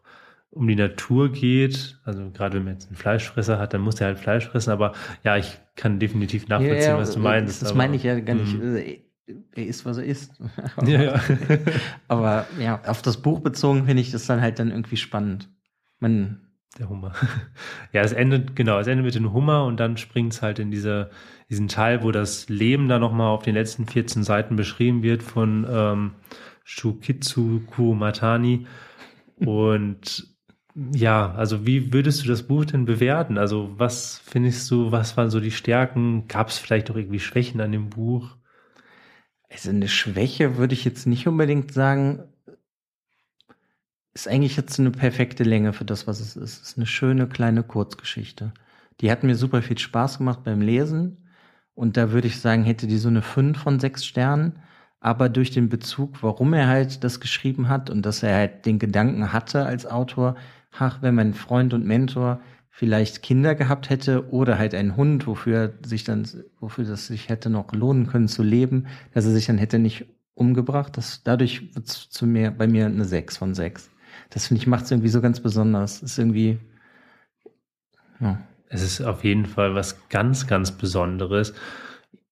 um 0.50 0.68
die 0.68 0.76
Natur 0.76 1.32
geht, 1.32 2.00
also 2.04 2.32
gerade 2.32 2.58
wenn 2.58 2.64
man 2.64 2.74
jetzt 2.74 2.88
einen 2.88 2.96
Fleischfresser 2.96 3.60
hat, 3.60 3.74
dann 3.74 3.82
muss 3.82 4.00
er 4.02 4.08
halt 4.08 4.20
Fleisch 4.20 4.48
fressen, 4.48 4.72
aber 4.72 4.94
ja, 5.24 5.38
ich 5.38 5.60
kann 5.76 6.00
definitiv 6.00 6.48
nachvollziehen, 6.48 6.82
ja, 6.82 6.90
ja, 6.90 6.98
was 6.98 7.14
du 7.14 7.20
meinst. 7.20 7.62
Das, 7.62 7.74
meine 7.74 7.96
ich 7.96 8.04
ja 8.04 8.20
gar 8.20 8.36
nicht. 8.36 8.58
Mhm. 8.58 8.98
Er 9.56 9.66
ist, 9.66 9.86
was 9.86 9.98
er 9.98 10.06
ist. 10.06 10.32
ja, 10.86 11.02
ja. 11.02 11.22
aber 12.08 12.48
ja, 12.60 12.82
auf 12.86 13.02
das 13.02 13.18
Buch 13.22 13.42
bezogen 13.42 13.86
finde 13.86 14.02
ich 14.02 14.12
das 14.12 14.26
dann 14.26 14.42
halt 14.42 14.60
dann 14.60 14.72
irgendwie 14.72 14.98
spannend. 14.98 15.50
Man, 16.00 16.48
der 16.80 16.90
Hummer. 16.90 17.14
Ja, 17.94 18.02
es 18.02 18.14
endet, 18.14 18.56
genau, 18.56 18.80
es 18.80 18.88
endet 18.88 19.06
mit 19.06 19.16
dem 19.16 19.34
Hummer 19.34 19.66
und 19.66 19.80
dann 19.80 19.98
springt 19.98 20.34
es 20.34 20.42
halt 20.42 20.60
in 20.60 20.72
diese, 20.72 21.10
diesen 21.50 21.68
Teil, 21.68 22.04
wo 22.04 22.12
das 22.12 22.50
Leben 22.50 22.88
dann 22.88 23.02
nochmal 23.02 23.30
auf 23.30 23.44
den 23.44 23.56
letzten 23.56 23.88
14 23.88 24.24
Seiten 24.24 24.56
beschrieben 24.56 25.04
wird 25.04 25.24
von 25.24 25.66
ähm, 25.70 26.12
Shukitsu 26.64 27.62
Kumatani. 27.62 28.68
Und 29.38 30.28
ja, 30.94 31.34
also 31.34 31.66
wie 31.66 31.92
würdest 31.94 32.24
du 32.24 32.28
das 32.28 32.44
Buch 32.44 32.66
denn 32.66 32.86
bewerten? 32.86 33.38
Also 33.38 33.72
was 33.78 34.22
findest 34.24 34.70
du, 34.70 34.92
was 34.92 35.18
waren 35.18 35.30
so 35.30 35.40
die 35.40 35.52
Stärken? 35.52 36.28
Gab 36.28 36.50
es 36.50 36.60
vielleicht 36.60 36.92
auch 36.92 36.96
irgendwie 36.96 37.20
Schwächen 37.20 37.62
an 37.62 37.72
dem 37.72 37.90
Buch? 37.90 38.38
Also 39.58 39.72
eine 39.72 39.88
Schwäche 39.88 40.58
würde 40.58 40.76
ich 40.76 40.86
jetzt 40.86 41.08
nicht 41.08 41.28
unbedingt 41.28 41.74
sagen. 41.74 42.20
Ist 44.14 44.28
eigentlich 44.28 44.56
jetzt 44.56 44.80
eine 44.80 44.92
perfekte 44.92 45.44
Länge 45.44 45.74
für 45.74 45.84
das, 45.84 46.06
was 46.06 46.20
es 46.20 46.36
ist. 46.36 46.62
Ist 46.62 46.78
eine 46.78 46.86
schöne 46.86 47.26
kleine 47.28 47.64
Kurzgeschichte. 47.64 48.54
Die 49.02 49.10
hat 49.10 49.24
mir 49.24 49.36
super 49.36 49.64
viel 49.64 49.80
Spaß 49.80 50.20
gemacht 50.20 50.44
beim 50.44 50.62
Lesen. 50.62 51.28
Und 51.74 51.98
da 51.98 52.12
würde 52.12 52.28
ich 52.28 52.40
sagen, 52.40 52.66
hätte 52.66 52.86
die 52.86 53.00
so 53.00 53.08
eine 53.08 53.24
5 53.24 53.58
von 53.58 53.80
6 53.80 54.06
Sternen. 54.06 54.60
Aber 55.00 55.28
durch 55.28 55.50
den 55.50 55.70
Bezug, 55.70 56.22
warum 56.22 56.54
er 56.54 56.68
halt 56.68 57.04
das 57.04 57.20
geschrieben 57.20 57.68
hat 57.68 57.90
und 57.90 58.06
dass 58.06 58.22
er 58.22 58.36
halt 58.36 58.68
den 58.68 58.78
Gedanken 58.78 59.34
hatte 59.34 59.66
als 59.66 59.88
Autor, 59.88 60.36
ach, 60.78 61.02
wenn 61.02 61.16
mein 61.16 61.34
Freund 61.34 61.74
und 61.74 61.84
Mentor 61.84 62.42
vielleicht 62.78 63.24
Kinder 63.24 63.56
gehabt 63.56 63.90
hätte 63.90 64.30
oder 64.30 64.60
halt 64.60 64.76
einen 64.76 64.96
Hund, 64.96 65.26
wofür 65.26 65.74
sich 65.84 66.04
dann, 66.04 66.28
wofür 66.60 66.86
das 66.86 67.08
sich 67.08 67.28
hätte 67.28 67.50
noch 67.50 67.74
lohnen 67.74 68.06
können 68.06 68.28
zu 68.28 68.44
leben, 68.44 68.86
dass 69.16 69.26
er 69.26 69.32
sich 69.32 69.48
dann 69.48 69.58
hätte 69.58 69.80
nicht 69.80 70.06
umgebracht. 70.36 70.96
Das, 70.96 71.24
dadurch 71.24 71.74
wird 71.74 71.88
es 71.88 72.08
zu 72.12 72.28
mir, 72.28 72.52
bei 72.52 72.68
mir 72.68 72.86
eine 72.86 73.04
6 73.04 73.36
von 73.36 73.56
6. 73.56 73.90
Das 74.30 74.46
finde 74.46 74.62
ich 74.62 74.68
macht 74.68 74.86
es 74.86 74.92
irgendwie 74.92 75.10
so 75.10 75.22
ganz 75.22 75.40
besonders. 75.40 76.04
Ist 76.04 76.20
irgendwie, 76.20 76.60
ja. 78.20 78.40
Es 78.68 78.84
ist 78.84 79.02
auf 79.02 79.24
jeden 79.24 79.48
Fall 79.48 79.74
was 79.74 80.08
ganz, 80.10 80.46
ganz 80.46 80.72
Besonderes. 80.72 81.56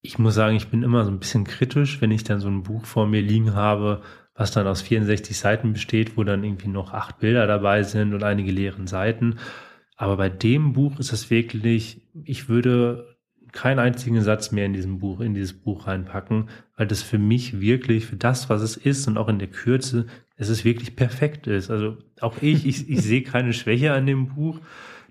Ich 0.04 0.20
muss 0.20 0.36
sagen, 0.36 0.58
ich 0.58 0.68
bin 0.68 0.84
immer 0.84 1.06
so 1.06 1.10
ein 1.10 1.20
bisschen 1.20 1.46
kritisch, 1.46 2.02
wenn 2.02 2.12
ich 2.12 2.24
dann 2.24 2.40
so 2.40 2.50
ein 2.50 2.62
Buch 2.62 2.86
vor 2.86 3.08
mir 3.08 3.24
liegen 3.24 3.56
habe, 3.56 4.04
was 4.36 4.52
dann 4.52 4.68
aus 4.68 4.84
64 4.84 5.40
Seiten 5.40 5.74
besteht, 5.74 6.18
wo 6.18 6.24
dann 6.24 6.44
irgendwie 6.44 6.68
noch 6.68 6.94
acht 6.94 7.18
Bilder 7.18 7.48
dabei 7.48 7.82
sind 7.82 8.14
und 8.14 8.24
einige 8.24 8.52
leeren 8.52 8.86
Seiten. 8.86 9.40
Aber 9.96 10.18
bei 10.18 10.30
dem 10.30 10.74
Buch 10.74 11.00
ist 11.00 11.14
es 11.14 11.30
wirklich, 11.30 12.02
ich 12.24 12.50
würde 12.50 13.16
keinen 13.56 13.80
einzigen 13.80 14.22
Satz 14.22 14.52
mehr 14.52 14.66
in 14.66 14.74
diesem 14.74 15.00
Buch, 15.00 15.22
in 15.22 15.34
dieses 15.34 15.54
Buch 15.54 15.88
reinpacken, 15.88 16.50
weil 16.76 16.88
das 16.88 17.02
für 17.02 17.18
mich 17.18 17.62
wirklich, 17.62 18.06
für 18.06 18.18
das, 18.18 18.50
was 18.50 18.62
es 18.62 18.76
ist 18.76 19.08
und 19.08 19.18
auch 19.18 19.30
in 19.30 19.40
der 19.40 19.48
Kürze, 19.48 20.08
es 20.38 20.50
ist 20.50 20.66
wirklich 20.66 20.98
perfekt 20.98 21.48
ist. 21.48 21.72
Also 21.72 21.98
auch 22.20 22.36
ich, 22.42 22.66
ich, 22.66 22.90
ich 22.90 23.02
sehe 23.02 23.24
keine 23.24 23.54
Schwäche 23.54 23.94
an 23.94 24.06
dem 24.06 24.28
Buch. 24.28 24.60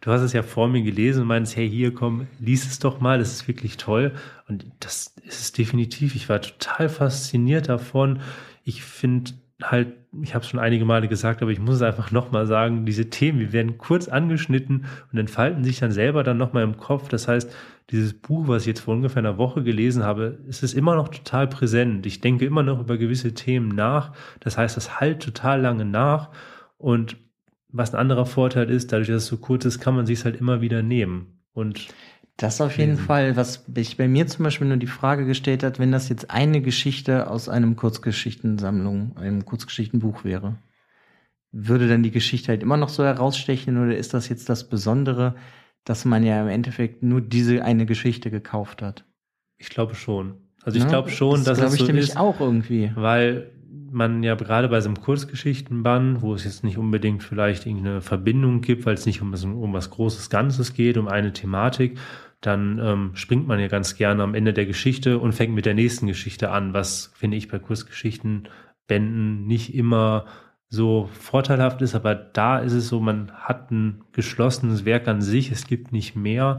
du 0.03 0.11
hast 0.11 0.21
es 0.21 0.35
ja 0.35 0.43
vor 0.43 0.69
mir 0.69 0.83
gelesen 0.83 1.23
und 1.23 1.29
meinst, 1.29 1.57
hey, 1.57 1.69
hier 1.69 1.95
komm, 1.95 2.27
lies 2.39 2.67
es 2.67 2.79
doch 2.79 3.01
mal, 3.01 3.19
das 3.19 3.33
ist 3.33 3.49
wirklich 3.49 3.79
toll. 3.79 4.13
Und 4.47 4.67
das 4.81 5.15
ist 5.25 5.41
es 5.41 5.53
definitiv. 5.53 6.15
Ich 6.15 6.29
war 6.29 6.43
total 6.43 6.91
fasziniert 6.91 7.71
davon. 7.71 8.21
Ich 8.65 8.83
finde 8.83 9.33
halt, 9.71 9.95
ich 10.23 10.35
habe 10.35 10.45
es 10.45 10.51
schon 10.51 10.61
einige 10.61 10.85
Male 10.85 11.09
gesagt, 11.09 11.43
aber 11.43 11.51
ich 11.51 11.61
muss 11.61 11.77
es 11.77 11.83
einfach 11.83 12.11
nochmal 12.11 12.47
sagen, 12.47 12.87
diese 12.87 13.11
Themen, 13.11 13.39
die 13.39 13.53
werden 13.53 13.79
kurz 13.79 14.09
angeschnitten 14.09 14.87
und 15.13 15.19
entfalten 15.19 15.65
sich 15.65 15.81
dann 15.81 15.93
selber 15.93 16.23
dann 16.23 16.39
nochmal 16.39 16.63
im 16.63 16.77
Kopf. 16.77 17.09
Das 17.09 17.29
heißt, 17.29 17.55
dieses 17.91 18.15
Buch, 18.15 18.49
was 18.49 18.63
ich 18.63 18.69
jetzt 18.69 18.81
vor 18.81 18.95
ungefähr 18.95 19.21
einer 19.21 19.39
Woche 19.39 19.63
gelesen 19.63 20.05
habe, 20.05 20.39
es 20.49 20.63
ist 20.63 20.75
immer 20.75 20.97
noch 20.97 21.09
total 21.09 21.47
präsent. 21.49 22.07
Ich 22.07 22.21
denke 22.21 22.45
immer 22.47 22.63
noch 22.63 22.81
über 22.81 22.97
gewisse 22.97 23.35
Themen 23.35 23.69
nach. 23.69 24.13
Das 24.41 24.57
heißt, 24.57 24.77
das 24.77 25.01
halt 25.01 25.23
total 25.23 25.61
lange 25.61 25.85
nach. 25.85 26.31
Und 26.79 27.17
was 27.69 27.93
ein 27.93 28.01
anderer 28.01 28.27
Vorteil 28.27 28.71
ist, 28.71 28.93
dadurch, 28.93 29.09
dass 29.09 29.25
es 29.25 29.27
so 29.27 29.37
kurz 29.37 29.65
ist, 29.65 29.81
kann 29.81 29.97
man 29.97 30.07
sich 30.07 30.21
es 30.21 30.25
halt 30.25 30.37
immer 30.37 30.61
wieder 30.61 30.83
nehmen. 30.83 31.41
Und 31.53 31.89
das 32.37 32.61
auf 32.61 32.79
jeden 32.79 32.97
lesen. 32.97 32.99
Fall, 32.99 33.37
was 33.37 33.65
ich 33.77 33.97
bei 33.97 34.09
mir 34.09 34.27
zum 34.27 34.45
Beispiel 34.45 34.67
nur 34.67 34.77
die 34.77 34.87
Frage 34.87 35.25
gestellt 35.25 35.63
hat, 35.63 35.79
wenn 35.79 35.93
das 35.93 36.09
jetzt 36.09 36.31
eine 36.31 36.61
Geschichte 36.63 37.31
aus 37.31 37.49
einem 37.49 37.77
Kurzgeschichtensammlung, 37.77 39.17
einem 39.17 39.45
Kurzgeschichtenbuch 39.45 40.25
wäre, 40.25 40.59
würde 41.53 41.89
dann 41.89 42.03
die 42.03 42.11
Geschichte 42.11 42.49
halt 42.49 42.63
immer 42.63 42.77
noch 42.77 42.89
so 42.89 43.05
herausstechen 43.05 43.83
oder 43.83 43.97
ist 43.97 44.15
das 44.15 44.29
jetzt 44.29 44.49
das 44.49 44.69
Besondere, 44.69 45.37
dass 45.85 46.05
man 46.05 46.25
ja 46.25 46.43
im 46.43 46.49
Endeffekt 46.49 47.03
nur 47.03 47.21
diese 47.21 47.63
eine 47.63 47.87
Geschichte 47.87 48.31
gekauft 48.31 48.83
hat. 48.83 49.05
Ich 49.57 49.69
glaube 49.69 49.95
schon. 49.95 50.39
Also 50.65 50.79
ich 50.79 50.85
ja, 50.85 50.91
glaube 50.91 51.11
schon, 51.11 51.45
das 51.45 51.59
dass 51.59 51.75
es 51.75 51.79
so 51.79 51.89
ich 51.89 51.97
ist, 51.97 52.17
auch 52.17 52.41
irgendwie, 52.41 52.91
weil 52.97 53.53
man 53.95 54.23
ja 54.23 54.35
gerade 54.35 54.69
bei 54.69 54.81
so 54.81 54.89
einem 54.89 55.01
Kurzgeschichtenbann, 55.01 56.21
wo 56.23 56.35
es 56.35 56.45
jetzt 56.45 56.65
nicht 56.65 56.79
unbedingt 56.79 57.23
vielleicht 57.23 57.67
irgendeine 57.67 58.01
Verbindung 58.01 58.61
gibt, 58.61 58.87
weil 58.87 58.95
es 58.95 59.07
nicht 59.07 59.23
um, 59.23 59.33
um 59.33 59.73
was 59.73 59.91
Großes 59.91 60.31
Ganzes 60.31 60.75
geht, 60.75 60.99
um 60.99 61.09
eine 61.09 61.33
Thematik, 61.33 61.99
dann 62.41 62.79
ähm, 62.79 63.11
springt 63.15 63.47
man 63.47 63.59
ja 63.59 63.69
ganz 63.69 63.97
gerne 63.97 64.23
am 64.23 64.35
Ende 64.35 64.53
der 64.53 64.67
Geschichte 64.67 65.19
und 65.19 65.33
fängt 65.33 65.55
mit 65.55 65.67
der 65.67 65.75
nächsten 65.75 66.07
Geschichte 66.07 66.51
an, 66.51 66.75
was 66.75 67.13
finde 67.15 67.37
ich 67.37 67.49
bei 67.49 67.59
Kurzgeschichtenbänden 67.59 69.47
nicht 69.47 69.75
immer 69.75 70.27
so 70.69 71.09
vorteilhaft 71.13 71.81
ist, 71.83 71.95
aber 71.95 72.15
da 72.15 72.59
ist 72.59 72.73
es 72.73 72.89
so, 72.89 73.01
man 73.01 73.33
hat 73.33 73.71
ein 73.71 74.03
geschlossenes 74.13 74.85
Werk 74.85 75.09
an 75.09 75.23
sich, 75.23 75.51
es 75.51 75.67
gibt 75.67 75.93
nicht 75.93 76.17
mehr 76.17 76.59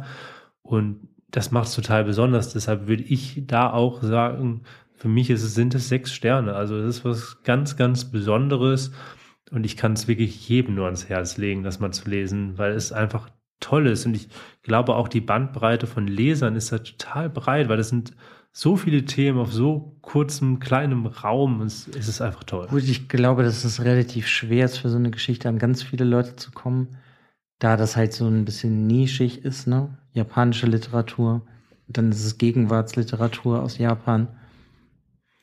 und 0.61 1.07
das 1.29 1.51
macht 1.51 1.67
es 1.67 1.75
total 1.75 2.05
besonders. 2.05 2.53
Deshalb 2.53 2.87
würde 2.87 3.03
ich 3.03 3.43
da 3.45 3.69
auch 3.71 4.01
sagen, 4.01 4.61
für 4.95 5.07
mich 5.07 5.29
ist 5.29 5.41
sind 5.53 5.75
es 5.75 5.89
sechs 5.89 6.13
Sterne. 6.13 6.55
Also 6.55 6.77
es 6.77 6.97
ist 6.97 7.05
was 7.05 7.43
ganz, 7.43 7.77
ganz 7.77 8.05
Besonderes 8.05 8.91
und 9.51 9.65
ich 9.65 9.77
kann 9.77 9.93
es 9.93 10.07
wirklich 10.07 10.47
jedem 10.49 10.75
nur 10.75 10.85
ans 10.85 11.09
Herz 11.09 11.37
legen, 11.37 11.63
das 11.63 11.79
mal 11.79 11.91
zu 11.91 12.09
lesen, 12.09 12.57
weil 12.57 12.73
es 12.73 12.91
einfach 12.91 13.29
toll 13.59 13.87
ist 13.87 14.05
und 14.05 14.15
ich 14.15 14.27
glaube 14.63 14.95
auch 14.95 15.07
die 15.07 15.21
Bandbreite 15.21 15.87
von 15.87 16.07
Lesern 16.07 16.55
ist 16.55 16.71
da 16.71 16.79
total 16.79 17.29
breit, 17.29 17.69
weil 17.69 17.77
das 17.77 17.89
sind 17.89 18.13
so 18.57 18.77
viele 18.77 19.03
Themen 19.03 19.37
auf 19.37 19.51
so 19.51 19.97
kurzem, 20.01 20.59
kleinem 20.59 21.07
Raum. 21.07 21.61
Es, 21.61 21.89
es 21.89 22.07
ist 22.07 22.21
einfach 22.21 22.45
toll. 22.45 22.67
Gut, 22.67 22.83
ich 22.83 23.09
glaube, 23.09 23.43
dass 23.43 23.65
es 23.65 23.83
relativ 23.83 24.27
schwer 24.27 24.63
ist, 24.63 24.77
für 24.77 24.89
so 24.89 24.95
eine 24.95 25.11
Geschichte 25.11 25.49
an 25.49 25.59
ganz 25.59 25.83
viele 25.83 26.05
Leute 26.05 26.37
zu 26.37 26.51
kommen, 26.51 26.95
da 27.59 27.75
das 27.75 27.97
halt 27.97 28.13
so 28.13 28.25
ein 28.27 28.45
bisschen 28.45 28.87
nischig 28.87 29.43
ist, 29.43 29.67
ne? 29.67 29.97
Japanische 30.13 30.67
Literatur. 30.67 31.45
Dann 31.89 32.11
ist 32.11 32.23
es 32.23 32.37
Gegenwartsliteratur 32.37 33.61
aus 33.61 33.77
Japan. 33.77 34.29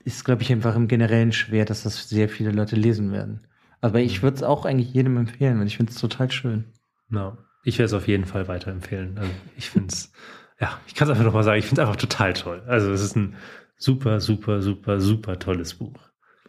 Ist, 0.04 0.24
glaube 0.24 0.42
ich, 0.42 0.52
einfach 0.52 0.74
im 0.74 0.88
Generellen 0.88 1.32
schwer, 1.32 1.64
dass 1.64 1.84
das 1.84 2.08
sehr 2.08 2.28
viele 2.28 2.50
Leute 2.50 2.76
lesen 2.76 3.12
werden. 3.12 3.46
Aber 3.80 4.00
ich 4.00 4.22
würde 4.22 4.36
es 4.36 4.42
auch 4.42 4.64
eigentlich 4.64 4.92
jedem 4.92 5.16
empfehlen, 5.16 5.58
weil 5.58 5.66
ich 5.66 5.76
finde 5.76 5.92
es 5.92 5.98
total 5.98 6.30
schön. 6.30 6.64
Ja, 7.10 7.36
ich 7.64 7.78
werde 7.78 7.86
es 7.86 7.92
auf 7.92 8.08
jeden 8.08 8.24
Fall 8.24 8.48
weiterempfehlen. 8.48 9.18
Also 9.18 9.30
ich 9.56 9.70
finde 9.70 9.88
es 9.88 10.12
ja, 10.62 10.80
ich 10.86 10.94
kann 10.94 11.08
es 11.08 11.10
einfach 11.10 11.24
nochmal 11.24 11.42
sagen, 11.42 11.58
ich 11.58 11.66
finde 11.66 11.82
es 11.82 11.88
einfach 11.88 12.00
total 12.00 12.32
toll. 12.34 12.62
Also 12.66 12.92
es 12.92 13.02
ist 13.02 13.16
ein 13.16 13.34
super, 13.76 14.20
super, 14.20 14.62
super, 14.62 15.00
super 15.00 15.38
tolles 15.38 15.74
Buch. 15.74 15.98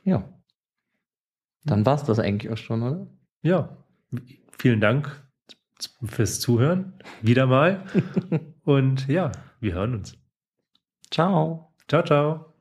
Ja. 0.03 0.23
Dann 1.65 1.85
war 1.85 1.95
es 1.95 2.03
das 2.03 2.19
eigentlich 2.19 2.51
auch 2.51 2.57
schon, 2.57 2.83
oder? 2.83 3.07
Ja. 3.41 3.77
Vielen 4.59 4.81
Dank 4.81 5.09
fürs 6.03 6.39
Zuhören. 6.39 6.93
Wieder 7.21 7.47
mal. 7.47 7.83
Und 8.63 9.07
ja, 9.07 9.31
wir 9.59 9.73
hören 9.73 9.95
uns. 9.95 10.15
Ciao. 11.09 11.73
Ciao, 11.87 12.03
ciao. 12.03 12.52